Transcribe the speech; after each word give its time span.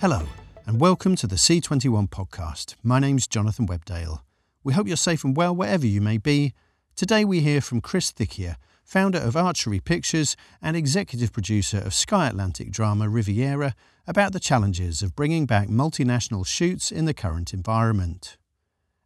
Hello, 0.00 0.22
and 0.64 0.78
welcome 0.78 1.16
to 1.16 1.26
the 1.26 1.34
C21 1.34 2.08
podcast. 2.08 2.76
My 2.84 3.00
name's 3.00 3.26
Jonathan 3.26 3.66
Webdale. 3.66 4.20
We 4.62 4.72
hope 4.72 4.86
you're 4.86 4.96
safe 4.96 5.24
and 5.24 5.36
well 5.36 5.52
wherever 5.52 5.84
you 5.84 6.00
may 6.00 6.18
be. 6.18 6.54
Today 6.94 7.24
we 7.24 7.40
hear 7.40 7.60
from 7.60 7.80
Chris 7.80 8.12
Thickier, 8.12 8.58
founder 8.84 9.18
of 9.18 9.36
Archery 9.36 9.80
Pictures 9.80 10.36
and 10.62 10.76
executive 10.76 11.32
producer 11.32 11.78
of 11.78 11.94
Sky 11.94 12.28
Atlantic 12.28 12.70
drama 12.70 13.08
Riviera, 13.08 13.74
about 14.06 14.32
the 14.32 14.38
challenges 14.38 15.02
of 15.02 15.16
bringing 15.16 15.46
back 15.46 15.66
multinational 15.66 16.46
shoots 16.46 16.92
in 16.92 17.04
the 17.04 17.12
current 17.12 17.52
environment. 17.52 18.36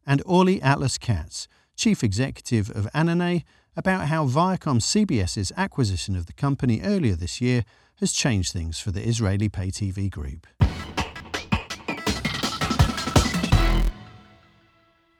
And 0.07 0.23
Orly 0.27 0.61
Atlas 0.61 0.99
Katz, 0.99 1.49
chief 1.75 2.05
executive 2.05 2.69
of 2.69 2.87
Ananey, 2.95 3.45
about 3.75 4.09
how 4.09 4.27
Viacom 4.27 4.79
CBS's 4.79 5.53
acquisition 5.57 6.17
of 6.17 6.27
the 6.27 6.35
company 6.35 6.83
earlier 6.83 7.15
this 7.15 7.41
year 7.41 7.65
has 7.97 8.13
changed 8.13 8.53
things 8.53 8.81
for 8.81 8.91
the 8.91 9.07
Israeli 9.07 9.49
pay 9.49 9.69
TV 9.69 10.11
group. 10.11 10.47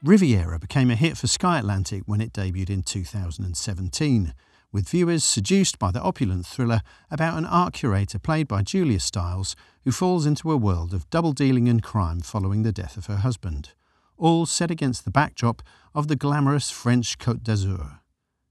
Riviera 0.05 0.59
became 0.59 0.91
a 0.91 0.97
hit 0.97 1.15
for 1.15 1.27
Sky 1.27 1.59
Atlantic 1.59 2.03
when 2.05 2.19
it 2.19 2.33
debuted 2.33 2.69
in 2.69 2.83
2017, 2.83 4.33
with 4.69 4.89
viewers 4.89 5.23
seduced 5.23 5.79
by 5.79 5.91
the 5.91 6.01
opulent 6.01 6.45
thriller 6.45 6.81
about 7.09 7.37
an 7.37 7.45
art 7.45 7.73
curator 7.73 8.19
played 8.19 8.45
by 8.45 8.63
Julia 8.63 8.99
Stiles 8.99 9.55
who 9.85 9.93
falls 9.93 10.25
into 10.25 10.51
a 10.51 10.57
world 10.57 10.93
of 10.93 11.09
double 11.09 11.31
dealing 11.31 11.69
and 11.69 11.81
crime 11.81 12.19
following 12.19 12.63
the 12.63 12.73
death 12.73 12.97
of 12.97 13.05
her 13.05 13.15
husband, 13.15 13.69
all 14.17 14.45
set 14.45 14.69
against 14.69 15.05
the 15.05 15.09
backdrop 15.09 15.61
of 15.95 16.09
the 16.09 16.17
glamorous 16.17 16.69
French 16.69 17.17
Côte 17.17 17.41
d'Azur. 17.41 17.99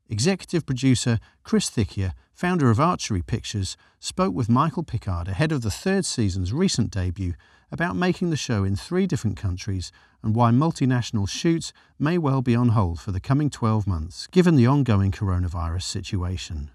Executive 0.09 0.65
producer 0.65 1.19
Chris 1.43 1.69
Thickier, 1.69 2.15
founder 2.33 2.71
of 2.71 2.81
Archery 2.81 3.21
Pictures, 3.21 3.77
spoke 4.01 4.33
with 4.33 4.49
Michael 4.49 4.85
Pickard 4.85 5.29
ahead 5.29 5.53
of 5.53 5.61
the 5.61 5.71
third 5.71 6.07
season's 6.07 6.51
recent 6.51 6.91
debut 6.91 7.35
about 7.73 7.97
making 7.97 8.31
the 8.31 8.37
show 8.37 8.63
in 8.63 8.77
three 8.77 9.07
different 9.07 9.37
countries 9.37 9.91
and 10.23 10.35
why 10.35 10.51
multinational 10.51 11.29
shoots 11.29 11.73
may 11.99 12.19
well 12.19 12.43
be 12.43 12.55
on 12.55 12.69
hold 12.69 13.01
for 13.01 13.11
the 13.11 13.21
coming 13.21 13.51
12 13.51 13.87
months, 13.87 14.29
given 14.29 14.55
the 14.55 14.67
ongoing 14.67 15.11
coronavirus 15.11 15.83
situation. 15.83 16.71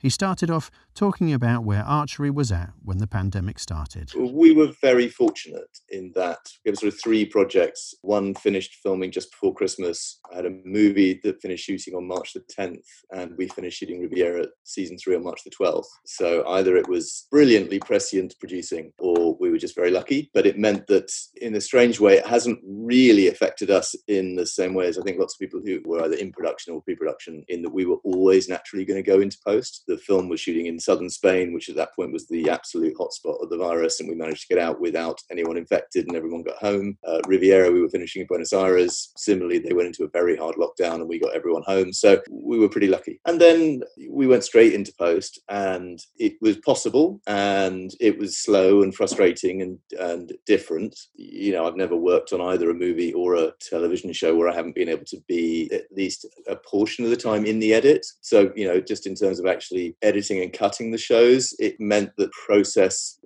He 0.00 0.10
started 0.10 0.48
off 0.48 0.70
talking 0.94 1.32
about 1.32 1.64
where 1.64 1.82
archery 1.82 2.30
was 2.30 2.52
at 2.52 2.70
when 2.84 2.98
the 2.98 3.06
pandemic 3.08 3.58
started. 3.58 4.12
We 4.14 4.52
were 4.52 4.70
very 4.80 5.08
fortunate 5.08 5.78
in 5.88 6.12
that 6.14 6.38
we 6.64 6.70
had 6.70 6.78
sort 6.78 6.92
of 6.92 7.00
three 7.00 7.24
projects. 7.24 7.94
One 8.02 8.34
finished 8.34 8.76
filming 8.80 9.10
just 9.10 9.32
before 9.32 9.54
Christmas. 9.54 10.20
I 10.32 10.36
had 10.36 10.46
a 10.46 10.56
movie 10.64 11.20
that 11.24 11.42
finished 11.42 11.64
shooting 11.64 11.94
on 11.94 12.06
March 12.06 12.32
the 12.32 12.44
10th, 12.56 12.84
and 13.10 13.32
we 13.36 13.48
finished 13.48 13.78
shooting 13.78 14.00
Riviera 14.00 14.46
season 14.62 14.98
three 14.98 15.16
on 15.16 15.24
March 15.24 15.40
the 15.44 15.50
12th. 15.50 15.86
So 16.06 16.46
either 16.46 16.76
it 16.76 16.88
was 16.88 17.26
brilliantly 17.32 17.80
prescient 17.80 18.34
producing, 18.38 18.92
or 19.00 19.36
we 19.40 19.50
were 19.50 19.58
just 19.58 19.74
very 19.74 19.90
lucky. 19.90 20.30
But 20.32 20.46
it 20.46 20.58
meant 20.58 20.86
that 20.86 21.10
in 21.40 21.56
a 21.56 21.60
strange 21.60 21.98
way, 21.98 22.18
it 22.18 22.26
hasn't 22.26 22.60
really 22.64 23.26
affected 23.26 23.68
us 23.68 23.96
in 24.06 24.36
the 24.36 24.46
same 24.46 24.74
way 24.74 24.86
as 24.86 24.96
I 24.96 25.02
think 25.02 25.18
lots 25.18 25.34
of 25.34 25.40
people 25.40 25.60
who 25.64 25.80
were 25.84 26.04
either 26.04 26.16
in 26.16 26.30
production 26.30 26.72
or 26.72 26.82
pre 26.82 26.94
production, 26.94 27.44
in 27.48 27.62
that 27.62 27.74
we 27.74 27.84
were 27.84 27.98
always 28.04 28.48
naturally 28.48 28.84
going 28.84 29.02
to 29.02 29.10
go 29.10 29.20
into 29.20 29.38
post 29.44 29.84
the 29.88 29.98
film 29.98 30.28
was 30.28 30.40
shooting 30.40 30.66
in 30.66 30.78
southern 30.78 31.10
Spain, 31.10 31.52
which 31.52 31.68
at 31.68 31.76
that 31.76 31.94
point 31.96 32.12
was 32.12 32.28
the 32.28 32.48
absolute 32.48 32.96
hotspot 32.96 33.42
of 33.42 33.50
the 33.50 33.56
virus, 33.56 33.98
and 33.98 34.08
we 34.08 34.14
managed 34.14 34.42
to 34.42 34.54
get 34.54 34.62
out 34.62 34.80
without 34.80 35.20
anyone 35.30 35.56
infected, 35.56 36.06
and 36.06 36.16
everyone 36.16 36.42
got 36.42 36.58
home. 36.58 36.96
Uh, 37.06 37.20
Riviera, 37.26 37.70
we 37.72 37.80
were 37.80 37.88
finishing 37.88 38.22
in 38.22 38.28
Buenos 38.28 38.52
Aires. 38.52 39.10
Similarly, 39.16 39.58
they 39.58 39.72
went 39.72 39.88
into 39.88 40.04
a 40.04 40.10
very 40.10 40.36
hard 40.36 40.56
lockdown, 40.56 40.96
and 40.96 41.08
we 41.08 41.18
got 41.18 41.34
everyone 41.34 41.62
home. 41.66 41.92
So 41.92 42.20
we 42.30 42.58
were 42.58 42.68
pretty 42.68 42.88
lucky. 42.88 43.20
And 43.26 43.40
then 43.40 43.82
we 44.08 44.26
went 44.26 44.44
straight 44.44 44.74
into 44.74 44.92
post, 44.98 45.40
and 45.48 45.98
it 46.18 46.34
was 46.40 46.58
possible, 46.58 47.20
and 47.26 47.90
it 48.00 48.18
was 48.18 48.38
slow 48.38 48.82
and 48.82 48.94
frustrating 48.94 49.62
and 49.62 49.78
and 49.98 50.32
different. 50.46 50.98
You 51.14 51.52
know, 51.52 51.66
I've 51.66 51.76
never 51.76 51.96
worked 51.96 52.32
on 52.32 52.40
either 52.40 52.70
a 52.70 52.74
movie 52.74 53.12
or 53.14 53.34
a 53.34 53.52
television 53.60 54.12
show 54.12 54.36
where 54.36 54.48
I 54.48 54.54
haven't 54.54 54.74
been 54.74 54.88
able 54.88 55.06
to 55.06 55.18
be 55.26 55.70
at 55.72 55.84
least 55.90 56.26
a 56.46 56.56
portion 56.56 57.04
of 57.04 57.10
the 57.10 57.16
time 57.16 57.46
in 57.46 57.58
the 57.58 57.72
edit. 57.72 58.04
So 58.20 58.52
you 58.54 58.66
know, 58.66 58.80
just 58.80 59.06
in 59.06 59.14
terms 59.14 59.40
of 59.40 59.46
actually 59.46 59.77
editing 60.02 60.40
and 60.42 60.52
cutting 60.52 60.90
the 60.90 60.98
shows, 60.98 61.54
it 61.58 61.78
meant 61.78 62.10
the 62.16 62.30
process, 62.46 63.18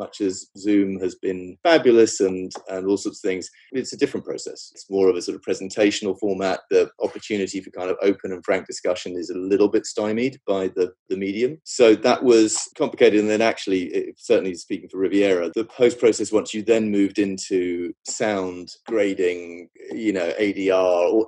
much 0.00 0.20
as 0.20 0.46
Zoom 0.56 0.98
has 1.00 1.14
been 1.14 1.56
fabulous 1.62 2.20
and, 2.20 2.50
and 2.68 2.86
all 2.86 2.96
sorts 2.96 3.18
of 3.18 3.28
things, 3.28 3.48
it's 3.72 3.92
a 3.92 3.96
different 3.98 4.26
process. 4.26 4.70
It's 4.74 4.90
more 4.90 5.08
of 5.08 5.16
a 5.16 5.22
sort 5.22 5.36
of 5.36 5.42
presentational 5.42 6.18
format. 6.18 6.60
The 6.70 6.90
opportunity 7.02 7.60
for 7.60 7.70
kind 7.70 7.90
of 7.90 7.98
open 8.02 8.32
and 8.32 8.44
frank 8.44 8.66
discussion 8.66 9.16
is 9.16 9.30
a 9.30 9.38
little 9.38 9.68
bit 9.68 9.84
stymied 9.86 10.40
by 10.46 10.68
the, 10.68 10.92
the 11.10 11.16
medium. 11.16 11.58
So 11.64 11.94
that 11.96 12.24
was 12.24 12.58
complicated. 12.76 13.20
And 13.20 13.28
then 13.28 13.42
actually, 13.42 14.14
certainly 14.16 14.54
speaking 14.54 14.88
for 14.88 14.98
Riviera, 14.98 15.50
the 15.54 15.64
post 15.64 15.98
process, 15.98 16.32
once 16.32 16.54
you 16.54 16.62
then 16.62 16.90
moved 16.90 17.18
into 17.18 17.92
sound 18.06 18.70
grading, 18.86 19.68
you 19.92 20.12
know, 20.12 20.32
ADR, 20.40 21.12
or 21.12 21.26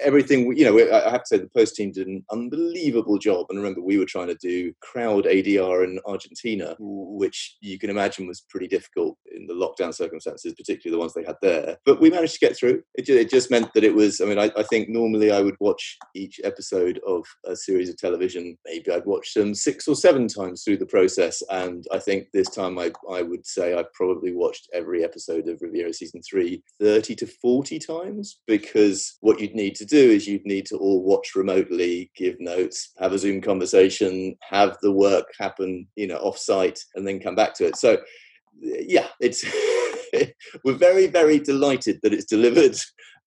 everything, 0.00 0.56
you 0.56 0.64
know, 0.64 0.76
I 0.78 1.10
have 1.10 1.22
to 1.22 1.26
say 1.26 1.38
the 1.38 1.48
post 1.56 1.76
team 1.76 1.92
did 1.92 2.08
an 2.08 2.24
unbelievable 2.32 3.18
job. 3.18 3.46
And 3.48 3.58
remember, 3.58 3.80
we 3.80 3.98
were 3.98 4.04
trying 4.04 4.28
to 4.28 4.34
do 4.34 4.72
crowd 4.80 5.26
ADR 5.26 5.84
in 5.84 6.00
Argentina, 6.06 6.74
which 6.80 7.56
you 7.60 7.78
can 7.78 7.88
imagine 7.90 7.99
was 8.26 8.44
pretty 8.48 8.68
difficult 8.68 9.16
in 9.34 9.46
the 9.46 9.54
lockdown 9.54 9.94
circumstances, 9.94 10.54
particularly 10.54 10.96
the 10.96 11.00
ones 11.00 11.14
they 11.14 11.24
had 11.24 11.36
there. 11.42 11.76
But 11.84 12.00
we 12.00 12.10
managed 12.10 12.34
to 12.34 12.46
get 12.46 12.56
through. 12.56 12.82
It, 12.94 13.08
it 13.08 13.30
just 13.30 13.50
meant 13.50 13.72
that 13.74 13.84
it 13.84 13.94
was, 13.94 14.20
I 14.20 14.24
mean, 14.26 14.38
I, 14.38 14.50
I, 14.56 14.62
think 14.62 14.88
normally 14.88 15.30
I 15.30 15.40
would 15.40 15.56
watch 15.60 15.96
each 16.14 16.40
episode 16.44 17.00
of 17.06 17.24
a 17.46 17.56
series 17.56 17.88
of 17.88 17.96
television. 17.96 18.56
Maybe 18.66 18.90
I'd 18.90 19.06
watch 19.06 19.34
them 19.34 19.54
six 19.54 19.88
or 19.88 19.94
seven 19.94 20.28
times 20.28 20.62
through 20.62 20.78
the 20.78 20.86
process. 20.86 21.42
And 21.50 21.84
I 21.92 21.98
think 21.98 22.28
this 22.32 22.48
time 22.48 22.78
I, 22.78 22.92
I 23.10 23.22
would 23.22 23.46
say 23.46 23.76
I 23.76 23.84
probably 23.94 24.32
watched 24.32 24.68
every 24.72 25.04
episode 25.04 25.48
of 25.48 25.60
Riviera 25.60 25.92
season 25.92 26.22
three 26.22 26.62
30 26.80 27.14
to 27.16 27.26
40 27.26 27.78
times 27.78 28.40
because 28.46 29.16
what 29.20 29.40
you'd 29.40 29.54
need 29.54 29.74
to 29.76 29.84
do 29.84 29.96
is 29.96 30.26
you'd 30.26 30.46
need 30.46 30.66
to 30.66 30.76
all 30.76 31.02
watch 31.02 31.34
remotely, 31.34 32.10
give 32.16 32.36
notes, 32.40 32.92
have 32.98 33.12
a 33.12 33.18
Zoom 33.18 33.40
conversation 33.40 34.30
have 34.48 34.76
the 34.82 34.92
work 34.92 35.26
happen, 35.38 35.86
you 35.96 36.06
know, 36.06 36.16
off 36.16 36.38
site, 36.38 36.78
and 36.94 37.06
then 37.06 37.20
come 37.20 37.34
back 37.34 37.54
to 37.54 37.66
it. 37.66 37.76
So, 37.80 37.98
yeah, 38.60 39.08
it's 39.20 39.44
we're 40.64 40.74
very, 40.74 41.06
very 41.06 41.38
delighted 41.38 42.00
that 42.02 42.12
it's 42.12 42.24
delivered, 42.26 42.76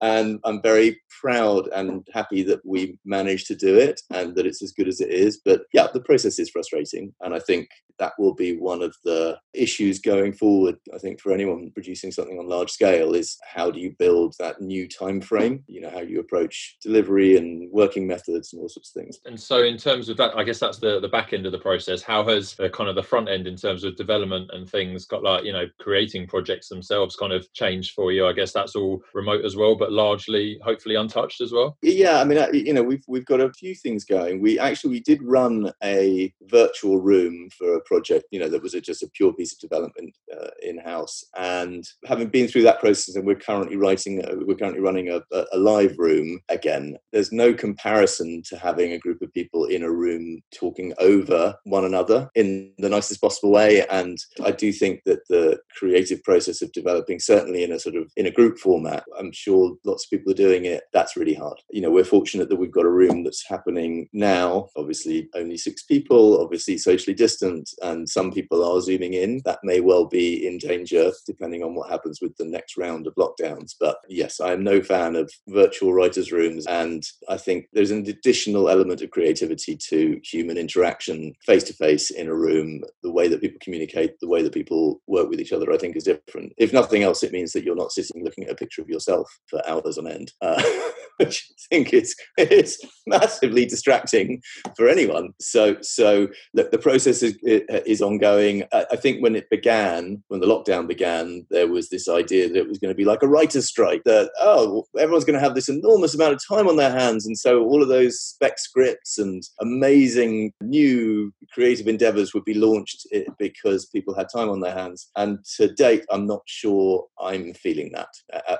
and 0.03 0.40
I'm 0.44 0.62
very 0.62 1.00
proud 1.22 1.69
and 1.74 2.06
happy 2.14 2.44
that 2.44 2.59
we 2.66 3.00
managed 3.06 3.47
to 3.47 3.56
do 3.56 3.78
it 3.78 4.02
and 4.12 4.36
that 4.36 4.46
it's 4.46 4.62
as 4.62 4.74
good 4.74 4.90
as 4.90 5.00
it 5.00 5.09
is. 5.09 5.40
But 5.44 5.62
yeah, 5.74 5.88
the 5.94 6.02
process 6.02 6.40
is 6.40 6.50
frustrating, 6.50 7.14
and 7.22 7.34
I 7.34 7.40
think 7.40 7.69
that 8.00 8.14
will 8.19 8.34
be 8.34 8.58
one 8.58 8.81
of 8.81 8.94
the 9.06 9.38
issues 9.53 10.00
going 10.00 10.34
forward. 10.34 10.75
I 10.94 10.97
think 10.97 11.22
for 11.22 11.31
anyone 11.31 11.72
producing 11.74 12.12
something 12.12 12.38
on 12.38 12.50
large 12.50 12.72
scale 12.72 13.14
is 13.14 13.38
how 13.46 13.72
do 13.72 13.80
you 13.80 13.96
build 13.97 14.36
that 14.40 14.59
new 14.59 14.90
time 14.90 15.22
frame? 15.22 15.64
You 15.68 15.81
know, 15.81 15.90
how 15.90 16.02
you 16.02 16.20
approach 16.20 16.75
delivery 16.81 17.38
and 17.38 17.70
working 17.72 18.06
methods 18.06 18.52
and 18.52 18.62
all 18.62 18.68
sorts 18.68 18.91
of 18.94 19.02
things. 19.02 19.20
And 19.25 19.40
so, 19.40 19.64
in 19.64 19.78
terms 19.78 20.09
of 20.09 20.18
that, 20.18 20.35
I 20.35 20.44
guess 20.44 20.59
that's 20.59 20.80
the 20.80 21.00
the 21.00 21.08
back 21.08 21.31
end 21.31 21.46
of 21.46 21.53
the 21.53 21.59
process. 21.59 22.02
How 22.02 22.28
has 22.28 22.56
the 22.56 22.70
kind 22.70 22.90
of 22.90 22.96
the 22.96 23.03
front 23.03 23.30
end 23.30 23.47
in 23.47 23.56
terms 23.56 23.85
of 23.85 23.96
development 23.96 24.50
and 24.52 24.70
things 24.70 25.06
got 25.06 25.24
like 25.24 25.46
you 25.46 25.53
know 25.53 25.68
creating 25.80 26.28
projects 26.28 26.68
themselves 26.68 27.16
kind 27.16 27.31
of 27.31 27.47
changed 27.53 27.94
for 27.94 28.12
you? 28.12 28.28
I 28.28 28.34
guess 28.34 28.52
that's 28.52 28.75
all 28.75 29.02
remote 29.14 29.46
as 29.46 29.56
well, 29.56 29.78
but 29.78 29.92
largely 29.93 30.59
hopefully 30.63 30.95
untouched 30.95 31.41
as 31.41 31.51
well. 31.51 31.77
Yeah, 31.81 32.19
I 32.19 32.23
mean, 32.23 32.43
you 32.53 32.73
know, 32.73 32.83
we've 32.83 33.03
we've 33.07 33.25
got 33.25 33.41
a 33.41 33.53
few 33.53 33.75
things 33.75 34.05
going. 34.05 34.41
We 34.41 34.59
actually 34.59 34.91
we 34.91 34.99
did 35.01 35.21
run 35.23 35.71
a 35.83 36.33
virtual 36.49 36.99
room 36.99 37.49
for 37.57 37.75
a 37.75 37.81
project, 37.81 38.25
you 38.31 38.39
know, 38.39 38.49
that 38.49 38.61
was 38.61 38.73
a, 38.73 38.81
just 38.81 39.03
a 39.03 39.09
pure 39.09 39.33
piece 39.33 39.53
of 39.53 39.59
development 39.59 40.15
uh, 40.33 40.49
in 40.61 40.77
house. 40.79 41.23
And 41.37 41.83
having 42.05 42.27
been 42.27 42.47
through 42.47 42.63
that 42.63 42.79
process, 42.79 43.15
and 43.15 43.25
we're 43.25 43.35
currently 43.35 43.77
writing, 43.77 44.23
uh, 44.23 44.35
we're 44.45 44.55
currently 44.55 44.81
running 44.81 45.09
a, 45.09 45.21
a, 45.51 45.57
live 45.57 45.97
room 45.97 46.39
again. 46.49 46.97
There's 47.11 47.31
no 47.31 47.53
comparison 47.53 48.41
to 48.47 48.57
having 48.57 48.91
a 48.91 48.99
group 48.99 49.21
of 49.21 49.33
people 49.33 49.65
in 49.65 49.83
a 49.83 49.91
room 49.91 50.41
talking 50.53 50.93
over 50.99 51.55
one 51.63 51.85
another 51.85 52.29
in 52.35 52.73
the 52.78 52.89
nicest 52.89 53.22
possible 53.22 53.51
way. 53.51 53.85
And 53.87 54.17
I 54.43 54.51
do 54.51 54.72
think 54.72 55.01
that 55.05 55.28
the 55.29 55.59
creative 55.78 56.23
process 56.23 56.61
of 56.61 56.72
developing, 56.72 57.19
certainly 57.19 57.63
in 57.63 57.72
a 57.72 57.79
sort 57.79 57.96
of 57.96 58.11
in 58.16 58.25
a 58.25 58.31
group 58.31 58.57
format, 58.57 59.03
I'm 59.17 59.31
sure 59.31 59.75
lots 59.85 60.06
of 60.06 60.09
people 60.09 60.32
are 60.32 60.35
doing 60.35 60.66
it. 60.66 60.84
That's 60.94 61.16
really 61.18 61.34
hard. 61.34 61.59
You 61.72 61.82
know, 61.82 61.91
we're 61.91 62.03
fortunate 62.03 62.50
that 62.50 62.58
we've 62.58 62.72
got 62.72 62.85
a 62.85 62.90
room 62.90 63.24
that's 63.24 63.47
happening 63.47 64.08
now. 64.14 64.70
Obviously, 64.76 65.30
only 65.35 65.58
six 65.58 65.84
people, 65.84 66.41
obviously 66.41 66.78
socially 66.78 67.14
distant, 67.14 67.70
and 67.82 68.08
some 68.08 68.32
people 68.32 68.64
are 68.64 68.82
zooming 68.82 69.14
in. 69.14 69.41
That 69.46 69.59
may 69.64 69.80
well 69.80 70.06
be 70.06 70.46
in 70.47 70.58
danger 70.58 71.12
depending 71.26 71.64
on 71.64 71.76
what 71.76 71.90
happens 71.90 72.20
with 72.22 72.35
the 72.38 72.46
next 72.46 72.78
round 72.78 73.08
of 73.08 73.16
lockdowns. 73.16 73.74
But 73.80 73.97
yes, 74.09 74.40
I 74.40 74.53
am 74.53 74.64
no 74.64 74.82
fan 74.82 75.16
of 75.16 75.32
virtual 75.47 75.94
writers' 75.94 76.32
rooms. 76.32 76.66
And 76.68 77.03
I 77.30 77.38
think 77.38 77.66
there's 77.74 77.91
an 77.91 78.06
additional 78.08 78.70
element 78.70 79.02
of 79.02 79.12
creativity 79.12 79.78
to 79.90 80.20
human 80.24 80.58
interaction 80.58 81.34
face 81.46 81.64
to 81.66 81.74
face 81.74 82.12
in 82.12 82.28
a 82.28 82.35
room. 82.35 82.82
The 83.02 83.12
way 83.12 83.28
that 83.28 83.41
people 83.41 83.59
communicate, 83.62 84.20
the 84.20 84.28
way 84.28 84.41
that 84.41 84.53
people 84.53 85.02
work 85.08 85.30
with 85.30 85.40
each 85.40 85.53
other, 85.53 85.72
I 85.72 85.78
think 85.78 85.96
is 85.96 86.03
different. 86.03 86.53
If 86.58 86.74
nothing 86.74 87.03
else, 87.03 87.24
it 87.24 87.32
means 87.32 87.52
that 87.53 87.64
you're 87.64 87.76
not 87.76 87.91
sitting 87.91 88.24
looking 88.24 88.46
at 88.46 88.52
a 88.52 88.56
picture 88.56 88.82
of 88.82 88.90
yourself 88.90 89.40
for 89.47 89.62
hours 89.67 89.97
on 89.97 90.07
end. 90.07 90.31
Uh, 90.41 90.61
which 91.17 91.51
I 91.51 91.75
think 91.75 91.93
is 91.93 92.15
is 92.37 92.79
massively 93.05 93.65
distracting 93.65 94.41
for 94.75 94.87
anyone. 94.87 95.33
So 95.39 95.77
so 95.81 96.27
look, 96.53 96.71
the 96.71 96.77
process 96.77 97.23
is 97.23 97.37
is 97.43 98.01
ongoing. 98.01 98.63
I 98.71 98.95
think 98.95 99.21
when 99.21 99.35
it 99.35 99.49
began, 99.49 100.23
when 100.27 100.39
the 100.39 100.47
lockdown 100.47 100.87
began, 100.87 101.45
there 101.49 101.67
was 101.67 101.89
this 101.89 102.07
idea 102.07 102.47
that 102.47 102.57
it 102.57 102.67
was 102.67 102.77
going 102.77 102.93
to 102.93 102.97
be 102.97 103.05
like 103.05 103.23
a 103.23 103.27
writer's 103.27 103.67
strike. 103.67 104.03
That 104.05 104.31
oh, 104.39 104.85
everyone's 104.97 105.25
going 105.25 105.39
to 105.39 105.45
have 105.45 105.55
this 105.55 105.69
enormous 105.69 106.15
amount 106.15 106.33
of 106.33 106.41
time 106.47 106.67
on 106.67 106.77
their 106.77 106.91
hands, 106.91 107.25
and 107.25 107.37
so 107.37 107.63
all 107.63 107.81
of 107.81 107.89
those 107.89 108.19
spec 108.19 108.59
scripts 108.59 109.17
and 109.17 109.43
amazing 109.61 110.51
new 110.61 111.31
creative 111.53 111.87
endeavors 111.87 112.33
would 112.33 112.45
be 112.45 112.53
launched 112.53 113.07
eh, 113.13 113.23
because 113.37 113.85
people 113.87 114.15
had 114.15 114.27
time 114.33 114.49
on 114.49 114.59
their 114.59 114.73
hands. 114.73 115.09
And 115.15 115.39
to 115.57 115.73
date, 115.73 116.05
I'm 116.09 116.25
not 116.25 116.41
sure 116.45 117.05
I'm 117.19 117.53
feeling 117.53 117.91
that. 117.93 118.07